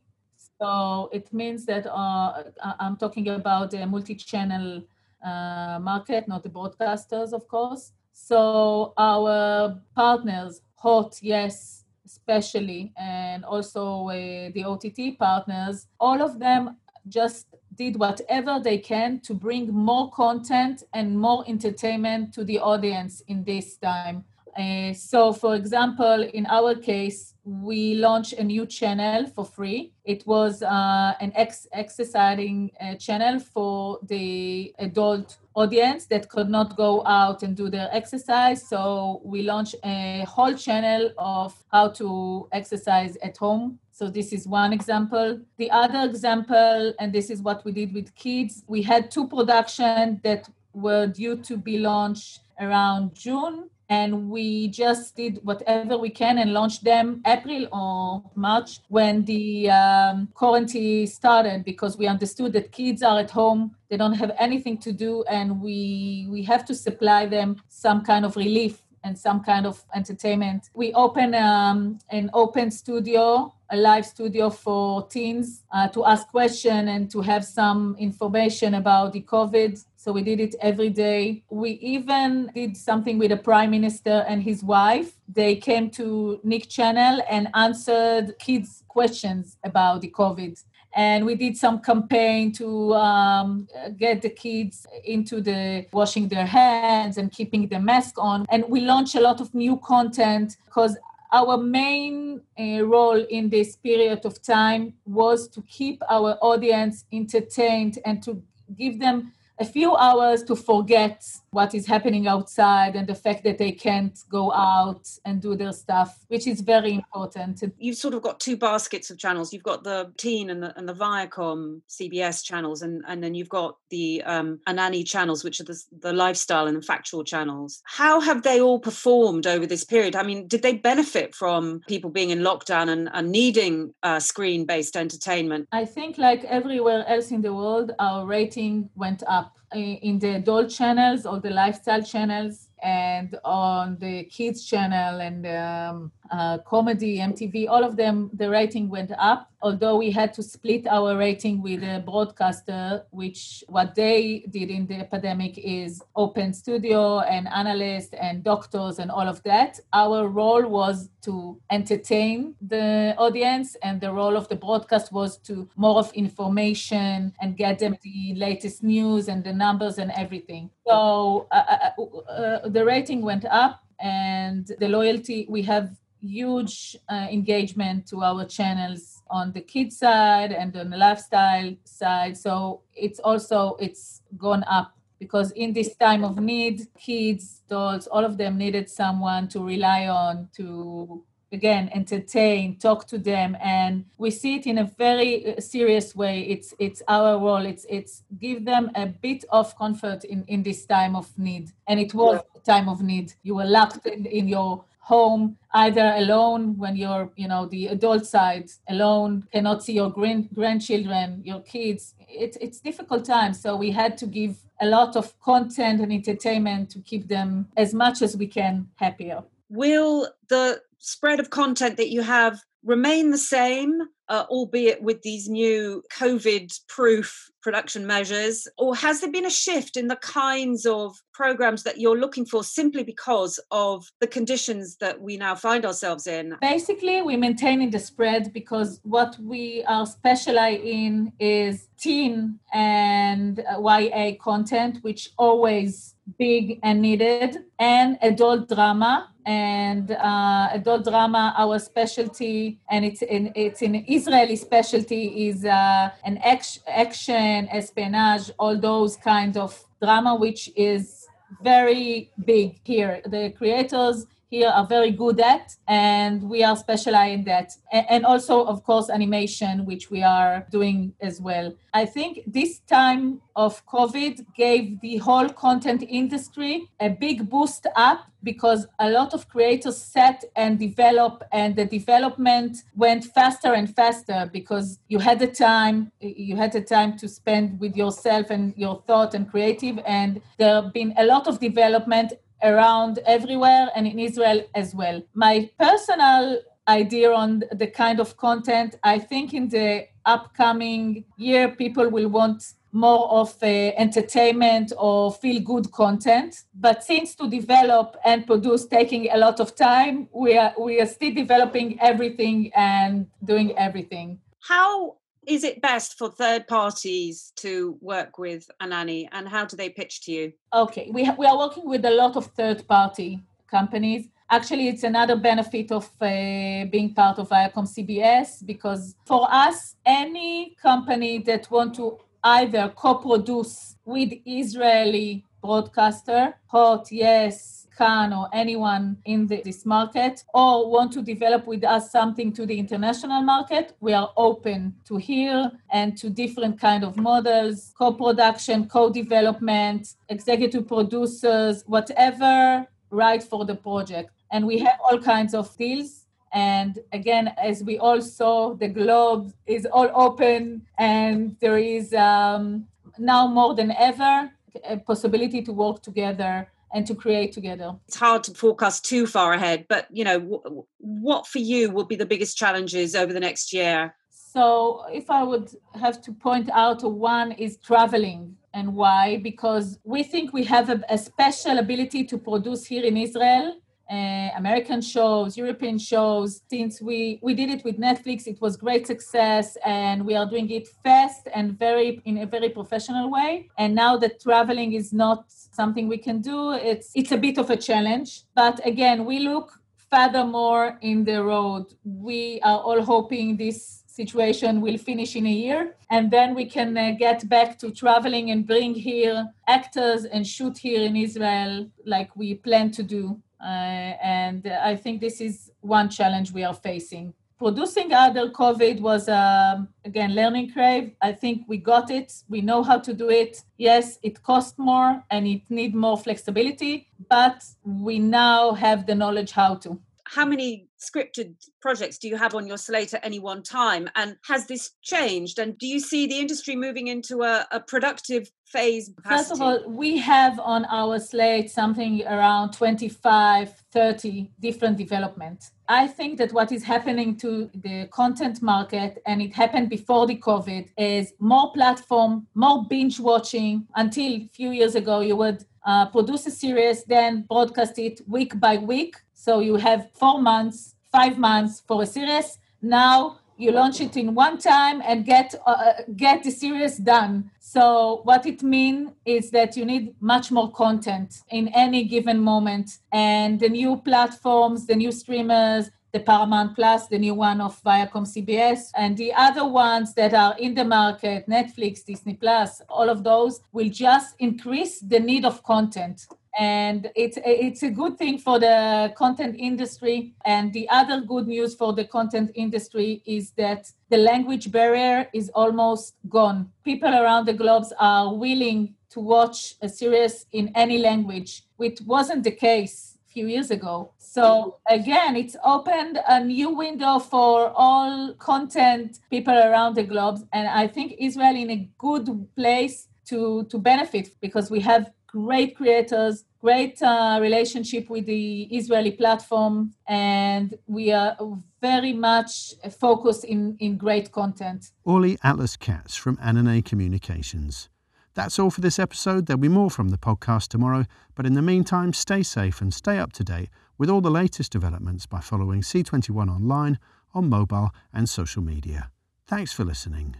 So 0.60 1.10
it 1.12 1.32
means 1.32 1.64
that 1.66 1.86
uh, 1.86 2.44
I'm 2.80 2.96
talking 2.96 3.28
about 3.28 3.70
the 3.70 3.86
multi 3.86 4.14
channel 4.14 4.82
uh, 5.24 5.78
market, 5.80 6.28
not 6.28 6.42
the 6.42 6.48
broadcasters, 6.48 7.32
of 7.32 7.46
course. 7.48 7.92
So 8.12 8.92
our 8.96 9.80
partners 9.94 10.60
Hot, 10.84 11.18
yes, 11.22 11.86
especially, 12.04 12.92
and 12.98 13.42
also 13.42 14.08
uh, 14.08 14.50
the 14.52 14.64
OTT 14.66 15.18
partners, 15.18 15.86
all 15.98 16.20
of 16.20 16.38
them 16.38 16.76
just 17.08 17.46
did 17.74 17.98
whatever 17.98 18.60
they 18.62 18.76
can 18.76 19.18
to 19.20 19.32
bring 19.32 19.72
more 19.72 20.10
content 20.10 20.82
and 20.92 21.18
more 21.18 21.42
entertainment 21.48 22.34
to 22.34 22.44
the 22.44 22.58
audience 22.58 23.22
in 23.28 23.44
this 23.44 23.78
time. 23.78 24.24
Uh, 24.58 24.92
so, 24.92 25.32
for 25.32 25.54
example, 25.54 26.22
in 26.34 26.44
our 26.46 26.74
case, 26.74 27.33
we 27.44 27.96
launched 27.96 28.32
a 28.34 28.44
new 28.44 28.64
channel 28.64 29.26
for 29.26 29.44
free. 29.44 29.92
It 30.04 30.26
was 30.26 30.62
uh, 30.62 31.12
an 31.20 31.32
ex- 31.34 31.66
exercising 31.72 32.70
uh, 32.80 32.94
channel 32.94 33.38
for 33.38 33.98
the 34.02 34.74
adult 34.78 35.38
audience 35.54 36.06
that 36.06 36.28
could 36.30 36.48
not 36.48 36.76
go 36.76 37.04
out 37.06 37.42
and 37.42 37.54
do 37.54 37.68
their 37.68 37.88
exercise. 37.92 38.66
So 38.66 39.20
we 39.24 39.42
launched 39.42 39.76
a 39.84 40.24
whole 40.26 40.54
channel 40.54 41.10
of 41.18 41.54
how 41.70 41.88
to 41.88 42.48
exercise 42.52 43.16
at 43.22 43.36
home. 43.36 43.78
So 43.92 44.08
this 44.08 44.32
is 44.32 44.48
one 44.48 44.72
example. 44.72 45.38
The 45.58 45.70
other 45.70 46.08
example, 46.08 46.94
and 46.98 47.12
this 47.12 47.30
is 47.30 47.42
what 47.42 47.64
we 47.64 47.72
did 47.72 47.92
with 47.92 48.14
kids, 48.14 48.64
we 48.66 48.82
had 48.82 49.10
two 49.10 49.28
productions 49.28 50.20
that 50.24 50.48
were 50.72 51.06
due 51.06 51.36
to 51.36 51.56
be 51.56 51.78
launched 51.78 52.40
around 52.58 53.14
June 53.14 53.68
and 53.88 54.30
we 54.30 54.68
just 54.68 55.16
did 55.16 55.40
whatever 55.42 55.98
we 55.98 56.10
can 56.10 56.38
and 56.38 56.52
launched 56.52 56.84
them 56.84 57.20
April 57.26 57.68
or 57.72 58.22
March 58.34 58.80
when 58.88 59.24
the 59.24 59.70
um, 59.70 60.28
quarantine 60.34 61.06
started 61.06 61.64
because 61.64 61.98
we 61.98 62.06
understood 62.06 62.52
that 62.54 62.72
kids 62.72 63.02
are 63.02 63.18
at 63.18 63.30
home, 63.30 63.74
they 63.90 63.96
don't 63.96 64.14
have 64.14 64.32
anything 64.38 64.78
to 64.78 64.92
do, 64.92 65.24
and 65.24 65.60
we 65.60 66.26
we 66.30 66.42
have 66.42 66.64
to 66.64 66.74
supply 66.74 67.26
them 67.26 67.56
some 67.68 68.02
kind 68.02 68.24
of 68.24 68.36
relief 68.36 68.82
and 69.04 69.16
some 69.16 69.44
kind 69.44 69.66
of 69.66 69.84
entertainment. 69.94 70.70
We 70.74 70.92
open 70.94 71.34
um, 71.34 71.98
an 72.10 72.30
open 72.32 72.70
studio, 72.70 73.54
a 73.70 73.76
live 73.76 74.06
studio 74.06 74.48
for 74.50 75.06
teens 75.08 75.62
uh, 75.72 75.88
to 75.88 76.06
ask 76.06 76.26
questions 76.28 76.88
and 76.88 77.10
to 77.10 77.20
have 77.20 77.44
some 77.44 77.96
information 77.98 78.74
about 78.74 79.12
the 79.12 79.20
COVID. 79.20 79.84
So 80.04 80.12
we 80.12 80.22
did 80.22 80.38
it 80.38 80.54
every 80.60 80.90
day. 80.90 81.44
We 81.48 81.70
even 81.80 82.50
did 82.54 82.76
something 82.76 83.16
with 83.16 83.30
the 83.30 83.38
prime 83.38 83.70
minister 83.70 84.22
and 84.28 84.42
his 84.42 84.62
wife. 84.62 85.16
They 85.32 85.56
came 85.56 85.88
to 85.92 86.40
Nick 86.44 86.68
Channel 86.68 87.22
and 87.26 87.48
answered 87.54 88.38
kids' 88.38 88.84
questions 88.86 89.56
about 89.64 90.02
the 90.02 90.10
COVID 90.10 90.62
and 90.94 91.24
we 91.24 91.34
did 91.36 91.56
some 91.56 91.80
campaign 91.80 92.52
to 92.52 92.92
um, 92.94 93.66
get 93.96 94.20
the 94.20 94.28
kids 94.28 94.86
into 95.06 95.40
the 95.40 95.86
washing 95.90 96.28
their 96.28 96.46
hands 96.46 97.16
and 97.16 97.32
keeping 97.32 97.66
the 97.66 97.80
mask 97.80 98.16
on 98.18 98.44
and 98.50 98.62
we 98.68 98.82
launched 98.82 99.14
a 99.14 99.20
lot 99.20 99.40
of 99.40 99.52
new 99.54 99.78
content 99.78 100.58
because 100.66 100.98
our 101.32 101.56
main 101.56 102.42
uh, 102.60 102.84
role 102.84 103.24
in 103.30 103.48
this 103.48 103.74
period 103.74 104.24
of 104.26 104.40
time 104.42 104.92
was 105.06 105.48
to 105.48 105.62
keep 105.62 106.00
our 106.10 106.36
audience 106.42 107.06
entertained 107.10 107.98
and 108.04 108.22
to 108.22 108.40
give 108.78 109.00
them 109.00 109.32
a 109.58 109.64
few 109.64 109.94
hours 109.94 110.42
to 110.44 110.56
forget 110.56 111.24
what 111.50 111.74
is 111.74 111.86
happening 111.86 112.26
outside 112.26 112.96
and 112.96 113.06
the 113.06 113.14
fact 113.14 113.44
that 113.44 113.58
they 113.58 113.70
can't 113.70 114.18
go 114.28 114.52
out 114.52 115.08
and 115.24 115.40
do 115.40 115.54
their 115.54 115.72
stuff, 115.72 116.24
which 116.28 116.46
is 116.48 116.60
very 116.60 116.94
important. 116.94 117.62
You've 117.78 117.96
sort 117.96 118.14
of 118.14 118.22
got 118.22 118.40
two 118.40 118.56
baskets 118.56 119.10
of 119.10 119.18
channels. 119.18 119.52
You've 119.52 119.62
got 119.62 119.84
the 119.84 120.12
teen 120.18 120.50
and 120.50 120.62
the, 120.62 120.76
and 120.76 120.88
the 120.88 120.94
Viacom 120.94 121.82
CBS 121.88 122.42
channels, 122.42 122.82
and, 122.82 123.04
and 123.06 123.22
then 123.22 123.34
you've 123.34 123.48
got 123.48 123.76
the 123.90 124.22
um, 124.24 124.58
Ananey 124.66 125.06
channels, 125.06 125.44
which 125.44 125.60
are 125.60 125.64
the, 125.64 125.80
the 126.00 126.12
lifestyle 126.12 126.66
and 126.66 126.84
factual 126.84 127.22
channels. 127.22 127.80
How 127.84 128.20
have 128.20 128.42
they 128.42 128.60
all 128.60 128.80
performed 128.80 129.46
over 129.46 129.66
this 129.66 129.84
period? 129.84 130.16
I 130.16 130.24
mean, 130.24 130.48
did 130.48 130.62
they 130.62 130.74
benefit 130.74 131.34
from 131.34 131.80
people 131.86 132.10
being 132.10 132.30
in 132.30 132.40
lockdown 132.40 132.88
and, 132.88 133.08
and 133.12 133.30
needing 133.30 133.94
uh, 134.02 134.18
screen 134.18 134.66
based 134.66 134.96
entertainment? 134.96 135.68
I 135.70 135.84
think, 135.84 136.18
like 136.18 136.42
everywhere 136.44 137.04
else 137.06 137.30
in 137.30 137.42
the 137.42 137.54
world, 137.54 137.92
our 138.00 138.26
rating 138.26 138.90
went 138.96 139.22
up 139.28 139.43
in 139.74 140.18
the 140.18 140.36
adult 140.36 140.70
channels 140.70 141.26
or 141.26 141.40
the 141.40 141.50
lifestyle 141.50 142.02
channels 142.02 142.68
and 142.82 143.38
on 143.44 143.98
the 143.98 144.24
kids 144.24 144.64
channel 144.66 145.20
and 145.20 145.46
um, 145.46 146.12
uh, 146.30 146.58
comedy 146.58 147.18
mtv 147.18 147.68
all 147.68 147.84
of 147.84 147.96
them 147.96 148.30
the 148.34 148.48
rating 148.48 148.88
went 148.88 149.12
up 149.18 149.50
although 149.64 149.96
we 149.96 150.10
had 150.10 150.30
to 150.34 150.42
split 150.42 150.86
our 150.86 151.16
rating 151.16 151.62
with 151.62 151.82
a 151.82 152.02
broadcaster 152.04 153.02
which 153.12 153.64
what 153.66 153.94
they 153.94 154.44
did 154.50 154.68
in 154.68 154.86
the 154.86 154.96
epidemic 154.96 155.56
is 155.56 156.02
open 156.16 156.52
studio 156.52 157.20
and 157.20 157.48
analysts 157.48 158.12
and 158.12 158.44
doctors 158.44 158.98
and 158.98 159.10
all 159.10 159.26
of 159.26 159.42
that. 159.44 159.80
Our 159.94 160.28
role 160.28 160.68
was 160.68 161.08
to 161.22 161.58
entertain 161.70 162.54
the 162.60 163.14
audience 163.16 163.74
and 163.82 164.02
the 164.02 164.12
role 164.12 164.36
of 164.36 164.48
the 164.50 164.56
broadcast 164.56 165.10
was 165.12 165.38
to 165.48 165.66
more 165.76 165.98
of 165.98 166.12
information 166.12 167.32
and 167.40 167.56
get 167.56 167.78
them 167.78 167.96
the 168.02 168.34
latest 168.36 168.82
news 168.82 169.28
and 169.28 169.42
the 169.42 169.54
numbers 169.54 169.96
and 169.96 170.12
everything. 170.14 170.68
So 170.86 171.48
uh, 171.50 171.64
uh, 171.98 172.02
uh 172.30 172.68
the 172.68 172.84
rating 172.84 173.22
went 173.22 173.46
up 173.46 173.80
and 173.98 174.70
the 174.78 174.88
loyalty 174.88 175.46
we 175.48 175.62
have 175.62 175.96
huge 176.24 176.96
uh, 177.08 177.26
engagement 177.30 178.06
to 178.08 178.22
our 178.22 178.44
channels 178.44 179.22
on 179.30 179.52
the 179.52 179.60
kids 179.60 179.98
side 179.98 180.52
and 180.52 180.76
on 180.76 180.90
the 180.90 180.96
lifestyle 180.96 181.74
side. 181.84 182.36
So 182.36 182.82
it's 182.94 183.18
also 183.20 183.76
it's 183.80 184.22
gone 184.36 184.64
up 184.64 184.94
because 185.18 185.52
in 185.52 185.72
this 185.72 185.94
time 185.96 186.24
of 186.24 186.38
need 186.38 186.86
kids 186.98 187.62
adults 187.66 188.06
all 188.06 188.24
of 188.24 188.36
them 188.36 188.58
needed 188.58 188.90
someone 188.90 189.48
to 189.48 189.64
rely 189.64 190.08
on 190.08 190.48
to 190.56 191.24
again 191.52 191.88
entertain 191.94 192.76
talk 192.76 193.06
to 193.06 193.16
them. 193.16 193.56
And 193.62 194.04
we 194.18 194.30
see 194.30 194.56
it 194.56 194.66
in 194.66 194.78
a 194.78 194.84
very 194.98 195.56
uh, 195.56 195.60
serious 195.60 196.14
way. 196.14 196.40
It's 196.42 196.74
it's 196.78 197.02
our 197.08 197.38
role. 197.38 197.64
It's 197.64 197.86
it's 197.88 198.22
give 198.40 198.64
them 198.64 198.90
a 198.94 199.06
bit 199.06 199.44
of 199.50 199.76
comfort 199.78 200.24
in 200.24 200.44
in 200.48 200.62
this 200.62 200.84
time 200.84 201.16
of 201.16 201.26
need. 201.38 201.70
And 201.88 201.98
it 202.00 202.12
was 202.12 202.40
yeah. 202.54 202.60
time 202.74 202.88
of 202.88 203.02
need. 203.02 203.32
You 203.42 203.54
were 203.54 203.66
locked 203.66 204.06
in, 204.06 204.26
in 204.26 204.48
your 204.48 204.84
home 205.04 205.56
either 205.74 206.14
alone 206.16 206.78
when 206.78 206.96
you're 206.96 207.30
you 207.36 207.46
know 207.46 207.66
the 207.66 207.88
adult 207.88 208.24
side 208.24 208.70
alone 208.88 209.46
cannot 209.52 209.82
see 209.84 209.92
your 209.92 210.10
grand, 210.10 210.48
grandchildren 210.54 211.42
your 211.44 211.60
kids. 211.60 212.14
It, 212.18 212.56
it's 212.60 212.80
difficult 212.80 213.24
time 213.24 213.52
so 213.52 213.76
we 213.76 213.90
had 213.90 214.16
to 214.18 214.26
give 214.26 214.56
a 214.80 214.86
lot 214.86 215.14
of 215.14 215.38
content 215.40 216.00
and 216.00 216.12
entertainment 216.12 216.90
to 216.90 217.00
keep 217.00 217.28
them 217.28 217.68
as 217.76 217.94
much 217.94 218.22
as 218.22 218.36
we 218.36 218.46
can 218.46 218.88
happier. 218.96 219.42
Will 219.68 220.28
the 220.48 220.80
spread 220.98 221.38
of 221.38 221.50
content 221.50 221.96
that 221.98 222.10
you 222.10 222.22
have 222.22 222.60
remain 222.82 223.30
the 223.30 223.38
same, 223.38 224.02
uh, 224.28 224.44
albeit 224.48 225.02
with 225.02 225.22
these 225.22 225.48
new 225.48 226.02
COVID 226.12 226.78
proof 226.88 227.50
production 227.62 228.06
measures? 228.06 228.68
Or 228.78 228.94
has 228.94 229.20
there 229.20 229.32
been 229.32 229.46
a 229.46 229.50
shift 229.50 229.96
in 229.96 230.08
the 230.08 230.16
kinds 230.16 230.86
of 230.86 231.16
programs 231.32 231.82
that 231.82 231.98
you're 231.98 232.18
looking 232.18 232.44
for 232.44 232.62
simply 232.62 233.02
because 233.02 233.58
of 233.70 234.06
the 234.20 234.26
conditions 234.26 234.96
that 234.96 235.20
we 235.20 235.36
now 235.36 235.54
find 235.54 235.84
ourselves 235.84 236.26
in? 236.26 236.56
Basically, 236.60 237.22
we're 237.22 237.38
maintaining 237.38 237.90
the 237.90 237.98
spread 237.98 238.52
because 238.52 239.00
what 239.02 239.36
we 239.40 239.84
are 239.88 240.06
specialized 240.06 240.84
in 240.84 241.32
is 241.38 241.88
teen 241.98 242.58
and 242.72 243.60
uh, 243.60 243.80
YA 243.80 244.32
content, 244.40 244.98
which 245.02 245.30
always 245.38 246.13
big 246.38 246.80
and 246.82 247.00
needed, 247.00 247.58
and 247.78 248.18
adult 248.22 248.68
drama 248.68 249.30
and 249.46 250.10
uh, 250.10 250.68
adult 250.72 251.04
drama. 251.04 251.54
Our 251.56 251.78
specialty, 251.78 252.78
and 252.90 253.04
it's 253.04 253.22
in 253.22 253.52
it's 253.54 253.82
an 253.82 254.04
Israeli 254.08 254.56
specialty, 254.56 255.48
is 255.48 255.64
uh, 255.64 256.10
an 256.24 256.38
action, 256.38 256.82
action, 256.88 257.68
espionage, 257.70 258.50
all 258.58 258.78
those 258.78 259.16
kinds 259.16 259.56
of 259.56 259.82
drama, 260.02 260.34
which 260.34 260.70
is 260.76 261.26
very 261.62 262.30
big 262.44 262.80
here. 262.84 263.20
The 263.26 263.50
creators 263.50 264.26
here 264.54 264.68
are 264.68 264.86
very 264.86 265.10
good 265.10 265.40
at, 265.40 265.74
and 265.88 266.42
we 266.48 266.62
are 266.62 266.76
specialized 266.76 267.34
in 267.38 267.44
that. 267.44 267.72
And 267.90 268.24
also, 268.24 268.64
of 268.64 268.84
course, 268.84 269.10
animation, 269.10 269.84
which 269.84 270.10
we 270.10 270.22
are 270.22 270.66
doing 270.70 271.12
as 271.20 271.40
well. 271.40 271.74
I 271.92 272.04
think 272.06 272.40
this 272.46 272.80
time 272.80 273.40
of 273.56 273.84
COVID 273.86 274.34
gave 274.54 275.00
the 275.00 275.16
whole 275.18 275.48
content 275.48 276.02
industry 276.08 276.88
a 277.00 277.08
big 277.08 277.48
boost 277.48 277.86
up 277.96 278.20
because 278.42 278.86
a 278.98 279.08
lot 279.10 279.32
of 279.32 279.48
creators 279.48 279.96
set 279.96 280.44
and 280.54 280.78
develop 280.78 281.42
and 281.52 281.74
the 281.76 281.84
development 281.84 282.78
went 282.94 283.24
faster 283.24 283.72
and 283.72 283.94
faster 283.94 284.50
because 284.52 284.98
you 285.08 285.18
had 285.18 285.38
the 285.38 285.46
time 285.46 286.12
you 286.20 286.56
had 286.56 286.72
the 286.72 286.80
time 286.80 287.16
to 287.16 287.26
spend 287.26 287.80
with 287.80 287.96
yourself 287.96 288.50
and 288.50 288.74
your 288.76 289.02
thought 289.06 289.34
and 289.34 289.50
creative 289.50 289.98
and 290.06 290.42
there 290.58 290.74
have 290.82 290.92
been 290.92 291.14
a 291.16 291.24
lot 291.24 291.46
of 291.46 291.58
development 291.58 292.34
around 292.64 293.18
everywhere 293.26 293.90
and 293.94 294.06
in 294.06 294.18
Israel 294.18 294.64
as 294.74 294.94
well. 294.94 295.22
My 295.34 295.70
personal 295.78 296.60
idea 296.88 297.32
on 297.32 297.62
the 297.72 297.86
kind 297.86 298.20
of 298.20 298.36
content, 298.36 298.96
I 299.02 299.18
think 299.18 299.54
in 299.54 299.68
the 299.68 300.06
upcoming 300.26 301.24
year, 301.36 301.68
people 301.68 302.08
will 302.10 302.28
want 302.28 302.74
more 302.92 303.28
of 303.28 303.56
uh, 303.62 303.66
entertainment 303.66 304.92
or 304.96 305.32
feel 305.32 305.60
good 305.60 305.90
content. 305.92 306.62
But 306.74 307.02
since 307.02 307.34
to 307.36 307.50
develop 307.50 308.16
and 308.24 308.46
produce 308.46 308.86
taking 308.86 309.30
a 309.32 309.36
lot 309.36 309.58
of 309.60 309.74
time, 309.74 310.28
we 310.32 310.56
are, 310.56 310.72
we 310.78 311.00
are 311.00 311.06
still 311.06 311.34
developing 311.34 312.00
everything 312.00 312.70
and 312.74 313.26
doing 313.44 313.76
everything. 313.76 314.38
How 314.60 315.16
is 315.46 315.64
it 315.64 315.80
best 315.80 316.18
for 316.18 316.30
third 316.30 316.66
parties 316.66 317.52
to 317.56 317.96
work 318.00 318.38
with 318.38 318.70
Ananey 318.82 319.28
and 319.32 319.48
how 319.48 319.64
do 319.64 319.76
they 319.76 319.90
pitch 319.90 320.22
to 320.22 320.32
you? 320.32 320.52
Okay, 320.72 321.10
we, 321.12 321.24
ha- 321.24 321.36
we 321.38 321.46
are 321.46 321.58
working 321.58 321.88
with 321.88 322.04
a 322.04 322.10
lot 322.10 322.36
of 322.36 322.46
third 322.46 322.86
party 322.86 323.42
companies. 323.70 324.28
Actually, 324.50 324.88
it's 324.88 325.04
another 325.04 325.36
benefit 325.36 325.90
of 325.90 326.04
uh, 326.20 326.84
being 326.90 327.14
part 327.14 327.38
of 327.38 327.48
Viacom 327.48 327.88
CBS 327.88 328.64
because 328.64 329.14
for 329.24 329.48
us, 329.50 329.96
any 330.04 330.76
company 330.80 331.38
that 331.38 331.70
want 331.70 331.94
to 331.94 332.18
either 332.44 332.92
co-produce 332.94 333.96
with 334.04 334.30
Israeli 334.44 335.44
broadcaster, 335.62 336.54
Hot, 336.66 337.10
Yes, 337.10 337.83
Kan 337.96 338.32
or 338.32 338.48
anyone 338.52 339.16
in 339.24 339.46
the, 339.46 339.62
this 339.64 339.86
market 339.86 340.44
or 340.52 340.90
want 340.90 341.12
to 341.12 341.22
develop 341.22 341.66
with 341.66 341.84
us 341.84 342.10
something 342.10 342.52
to 342.52 342.66
the 342.66 342.78
international 342.78 343.42
market, 343.42 343.96
we 344.00 344.12
are 344.12 344.30
open 344.36 344.94
to 345.06 345.16
hear 345.16 345.70
and 345.92 346.16
to 346.18 346.30
different 346.30 346.80
kind 346.80 347.04
of 347.04 347.16
models, 347.16 347.92
co-production, 347.98 348.88
co-development, 348.88 350.14
executive 350.28 350.86
producers, 350.88 351.84
whatever 351.86 352.86
right 353.10 353.42
for 353.42 353.64
the 353.64 353.74
project. 353.74 354.30
And 354.50 354.66
we 354.66 354.78
have 354.78 354.98
all 355.08 355.18
kinds 355.18 355.54
of 355.54 355.76
deals 355.76 356.24
and 356.54 357.00
again, 357.12 357.52
as 357.58 357.82
we 357.82 357.98
all 357.98 358.22
saw, 358.22 358.74
the 358.74 358.86
globe 358.86 359.52
is 359.66 359.86
all 359.86 360.08
open, 360.14 360.86
and 360.98 361.56
there 361.60 361.78
is 361.78 362.14
um, 362.14 362.86
now 363.18 363.48
more 363.48 363.74
than 363.74 363.90
ever 363.90 364.50
a 364.88 364.96
possibility 364.96 365.62
to 365.62 365.72
work 365.72 366.00
together 366.00 366.70
and 366.94 367.06
to 367.06 367.14
create 367.14 367.52
together. 367.52 367.94
It's 368.06 368.16
hard 368.16 368.44
to 368.44 368.54
forecast 368.54 369.04
too 369.04 369.26
far 369.26 369.52
ahead, 369.52 369.86
but 369.88 370.06
you 370.10 370.24
know, 370.24 370.38
w- 370.38 370.84
what 370.98 371.46
for 371.46 371.58
you 371.58 371.90
will 371.90 372.04
be 372.04 372.16
the 372.16 372.24
biggest 372.24 372.56
challenges 372.56 373.14
over 373.14 373.32
the 373.32 373.40
next 373.40 373.72
year? 373.72 374.14
So, 374.30 375.02
if 375.12 375.30
I 375.30 375.42
would 375.42 375.70
have 375.94 376.22
to 376.22 376.32
point 376.32 376.70
out 376.70 377.02
one 377.02 377.50
is 377.52 377.76
traveling 377.78 378.56
and 378.72 378.94
why 378.94 379.38
because 379.38 379.98
we 380.04 380.22
think 380.22 380.52
we 380.52 380.64
have 380.64 380.88
a, 380.90 381.02
a 381.10 381.18
special 381.18 381.78
ability 381.78 382.24
to 382.24 382.38
produce 382.38 382.86
here 382.86 383.04
in 383.04 383.16
Israel 383.16 383.80
uh, 384.10 384.48
American 384.56 385.00
shows, 385.00 385.56
European 385.56 385.98
shows. 385.98 386.62
Since 386.70 387.00
we 387.00 387.38
we 387.42 387.54
did 387.54 387.70
it 387.70 387.84
with 387.84 387.98
Netflix, 387.98 388.46
it 388.46 388.60
was 388.60 388.76
great 388.76 389.06
success, 389.06 389.76
and 389.84 390.24
we 390.26 390.34
are 390.34 390.48
doing 390.48 390.70
it 390.70 390.88
fast 391.02 391.48
and 391.54 391.78
very 391.78 392.20
in 392.24 392.38
a 392.38 392.46
very 392.46 392.68
professional 392.68 393.30
way. 393.30 393.68
And 393.78 393.94
now 393.94 394.16
that 394.18 394.40
traveling 394.40 394.92
is 394.92 395.12
not 395.12 395.44
something 395.48 396.08
we 396.08 396.18
can 396.18 396.40
do, 396.40 396.72
it's 396.72 397.10
it's 397.14 397.32
a 397.32 397.38
bit 397.38 397.58
of 397.58 397.70
a 397.70 397.76
challenge. 397.76 398.42
But 398.54 398.80
again, 398.86 399.24
we 399.24 399.38
look 399.38 399.72
furthermore 400.10 400.98
in 401.00 401.24
the 401.24 401.42
road. 401.42 401.86
We 402.04 402.60
are 402.62 402.78
all 402.78 403.02
hoping 403.02 403.56
this 403.56 404.04
situation 404.06 404.80
will 404.80 404.96
finish 404.96 405.34
in 405.34 405.46
a 405.46 405.50
year, 405.50 405.96
and 406.10 406.30
then 406.30 406.54
we 406.54 406.66
can 406.66 406.96
uh, 406.96 407.12
get 407.18 407.48
back 407.48 407.78
to 407.78 407.90
traveling 407.90 408.50
and 408.52 408.66
bring 408.66 408.94
here 408.94 409.48
actors 409.66 410.24
and 410.24 410.46
shoot 410.46 410.78
here 410.78 411.02
in 411.02 411.16
Israel 411.16 411.90
like 412.06 412.30
we 412.36 412.54
plan 412.54 412.90
to 412.92 413.02
do. 413.02 413.40
Uh, 413.64 414.12
and 414.22 414.66
I 414.66 414.94
think 414.94 415.20
this 415.20 415.40
is 415.40 415.70
one 415.80 416.10
challenge 416.10 416.52
we 416.52 416.64
are 416.64 416.74
facing 416.74 417.32
producing 417.58 418.12
other 418.12 418.50
COVID 418.50 419.00
was, 419.00 419.28
um, 419.28 419.88
again, 420.04 420.34
learning 420.34 420.72
curve. 420.72 421.10
I 421.22 421.32
think 421.32 421.62
we 421.66 421.78
got 421.78 422.10
it. 422.10 422.32
We 422.48 422.60
know 422.60 422.82
how 422.82 422.98
to 422.98 423.14
do 423.14 423.30
it. 423.30 423.62
Yes, 423.78 424.18
it 424.22 424.42
costs 424.42 424.78
more 424.78 425.24
and 425.30 425.46
it 425.46 425.62
need 425.70 425.94
more 425.94 426.18
flexibility, 426.18 427.08
but 427.28 427.64
we 427.84 428.18
now 428.18 428.72
have 428.72 429.06
the 429.06 429.14
knowledge 429.14 429.52
how 429.52 429.76
to. 429.76 429.98
How 430.24 430.44
many 430.44 430.88
scripted 431.04 431.54
projects 431.80 432.18
do 432.18 432.28
you 432.28 432.36
have 432.36 432.54
on 432.54 432.66
your 432.66 432.78
slate 432.78 433.14
at 433.14 433.24
any 433.24 433.38
one 433.38 433.62
time? 433.62 434.08
And 434.16 434.36
has 434.46 434.66
this 434.66 434.92
changed? 435.02 435.58
And 435.58 435.76
do 435.78 435.86
you 435.86 436.00
see 436.00 436.26
the 436.26 436.38
industry 436.38 436.76
moving 436.76 437.08
into 437.08 437.42
a, 437.42 437.66
a 437.70 437.80
productive 437.80 438.50
phase? 438.66 439.10
Capacity? 439.16 439.36
First 439.36 439.52
of 439.52 439.60
all, 439.60 439.78
we 439.88 440.16
have 440.18 440.58
on 440.60 440.84
our 440.86 441.18
slate 441.18 441.70
something 441.70 442.26
around 442.26 442.72
25, 442.72 443.72
30 443.92 444.50
different 444.60 444.96
developments. 444.96 445.72
I 445.88 446.06
think 446.06 446.38
that 446.38 446.52
what 446.52 446.72
is 446.72 446.82
happening 446.82 447.36
to 447.38 447.70
the 447.74 448.08
content 448.10 448.62
market, 448.62 449.20
and 449.26 449.42
it 449.42 449.52
happened 449.52 449.90
before 449.90 450.26
the 450.26 450.36
COVID, 450.36 450.88
is 450.96 451.34
more 451.38 451.72
platform, 451.72 452.46
more 452.54 452.84
binge 452.88 453.20
watching. 453.20 453.86
Until 453.94 454.32
a 454.32 454.50
few 454.52 454.70
years 454.70 454.94
ago, 454.94 455.20
you 455.20 455.36
would 455.36 455.64
uh, 455.84 456.06
produce 456.06 456.46
a 456.46 456.50
series, 456.50 457.04
then 457.04 457.42
broadcast 457.42 457.98
it 457.98 458.20
week 458.26 458.58
by 458.58 458.78
week. 458.78 459.16
So 459.34 459.60
you 459.60 459.76
have 459.76 460.10
four 460.14 460.40
months, 460.40 460.93
five 461.14 461.38
months 461.38 461.82
for 461.86 462.02
a 462.02 462.06
series. 462.06 462.58
Now 462.82 463.38
you 463.56 463.70
launch 463.70 464.00
it 464.00 464.16
in 464.16 464.34
one 464.34 464.58
time 464.58 465.00
and 465.06 465.24
get 465.24 465.54
uh, 465.64 465.92
get 466.16 466.42
the 466.42 466.50
series 466.50 466.96
done. 466.96 467.52
So 467.60 468.20
what 468.24 468.46
it 468.46 468.64
means 468.64 469.12
is 469.24 469.50
that 469.52 469.76
you 469.76 469.84
need 469.84 470.14
much 470.20 470.50
more 470.50 470.72
content 470.72 471.30
in 471.50 471.68
any 471.68 472.02
given 472.04 472.40
moment. 472.40 472.98
And 473.12 473.60
the 473.60 473.68
new 473.68 473.96
platforms 473.98 474.86
the 474.86 474.96
new 474.96 475.12
streamers 475.12 475.90
the 476.14 476.20
paramount 476.20 476.76
plus 476.76 477.08
the 477.08 477.18
new 477.18 477.34
one 477.34 477.60
of 477.60 477.82
viacom 477.82 478.24
cbs 478.32 478.82
and 478.96 479.16
the 479.16 479.32
other 479.46 479.66
ones 479.66 480.14
that 480.14 480.32
are 480.32 480.54
in 480.58 480.72
the 480.72 480.84
market 480.84 481.44
netflix 481.48 482.04
disney 482.04 482.34
plus 482.34 482.80
all 482.88 483.08
of 483.10 483.24
those 483.24 483.60
will 483.72 483.88
just 483.88 484.36
increase 484.38 485.00
the 485.00 485.18
need 485.18 485.44
of 485.44 485.60
content 485.64 486.28
and 486.58 487.10
it's 487.16 487.38
it's 487.44 487.82
a 487.82 487.90
good 487.90 488.16
thing 488.16 488.38
for 488.38 488.58
the 488.58 489.12
content 489.16 489.56
industry. 489.58 490.34
And 490.44 490.72
the 490.72 490.88
other 490.88 491.20
good 491.20 491.46
news 491.46 491.74
for 491.74 491.92
the 491.92 492.04
content 492.04 492.52
industry 492.54 493.22
is 493.26 493.50
that 493.52 493.90
the 494.10 494.18
language 494.18 494.70
barrier 494.70 495.28
is 495.32 495.50
almost 495.54 496.14
gone. 496.28 496.70
People 496.84 497.12
around 497.12 497.46
the 497.46 497.54
globe 497.54 497.84
are 497.98 498.34
willing 498.34 498.94
to 499.10 499.20
watch 499.20 499.74
a 499.82 499.88
series 499.88 500.46
in 500.52 500.70
any 500.74 500.98
language. 500.98 501.62
Which 501.76 502.00
wasn't 502.06 502.44
the 502.44 502.52
case 502.52 503.18
a 503.28 503.32
few 503.32 503.48
years 503.48 503.70
ago. 503.70 504.12
So 504.18 504.78
again 504.88 505.36
it's 505.36 505.56
opened 505.64 506.20
a 506.28 506.44
new 506.44 506.70
window 506.70 507.18
for 507.18 507.72
all 507.74 508.34
content 508.34 509.18
people 509.30 509.54
around 509.54 509.94
the 509.96 510.04
globe. 510.04 510.38
And 510.52 510.68
i 510.68 510.86
think 510.86 511.14
israel 511.18 511.56
in 511.56 511.70
a 511.70 511.88
good 511.98 512.26
place 512.56 513.08
to 513.26 513.64
to 513.64 513.78
benefit 513.78 514.28
because 514.40 514.70
we 514.70 514.80
have 514.80 515.10
great 515.34 515.76
creators, 515.76 516.44
great 516.60 517.02
uh, 517.02 517.38
relationship 517.42 518.08
with 518.08 518.24
the 518.24 518.62
Israeli 518.70 519.10
platform, 519.10 519.92
and 520.06 520.78
we 520.86 521.10
are 521.10 521.36
very 521.80 522.12
much 522.12 522.72
focused 523.00 523.44
in, 523.44 523.76
in 523.80 523.96
great 523.96 524.30
content. 524.30 524.92
Orly 525.04 525.36
Atlas 525.42 525.76
Katz 525.76 526.14
from 526.14 526.36
Ananey 526.36 526.84
Communications. 526.84 527.88
That's 528.34 528.60
all 528.60 528.70
for 528.70 528.80
this 528.80 529.00
episode. 529.00 529.46
There'll 529.46 529.58
be 529.60 529.68
more 529.68 529.90
from 529.90 530.10
the 530.10 530.18
podcast 530.18 530.68
tomorrow, 530.68 531.04
but 531.34 531.46
in 531.46 531.54
the 531.54 531.62
meantime, 531.62 532.12
stay 532.12 532.44
safe 532.44 532.80
and 532.80 532.94
stay 532.94 533.18
up 533.18 533.32
to 533.32 533.42
date 533.42 533.70
with 533.98 534.08
all 534.08 534.20
the 534.20 534.30
latest 534.30 534.70
developments 534.70 535.26
by 535.26 535.40
following 535.40 535.80
C21 535.80 536.48
online, 536.48 537.00
on 537.32 537.48
mobile, 537.48 537.90
and 538.12 538.28
social 538.28 538.62
media. 538.62 539.10
Thanks 539.48 539.72
for 539.72 539.82
listening. 539.84 540.36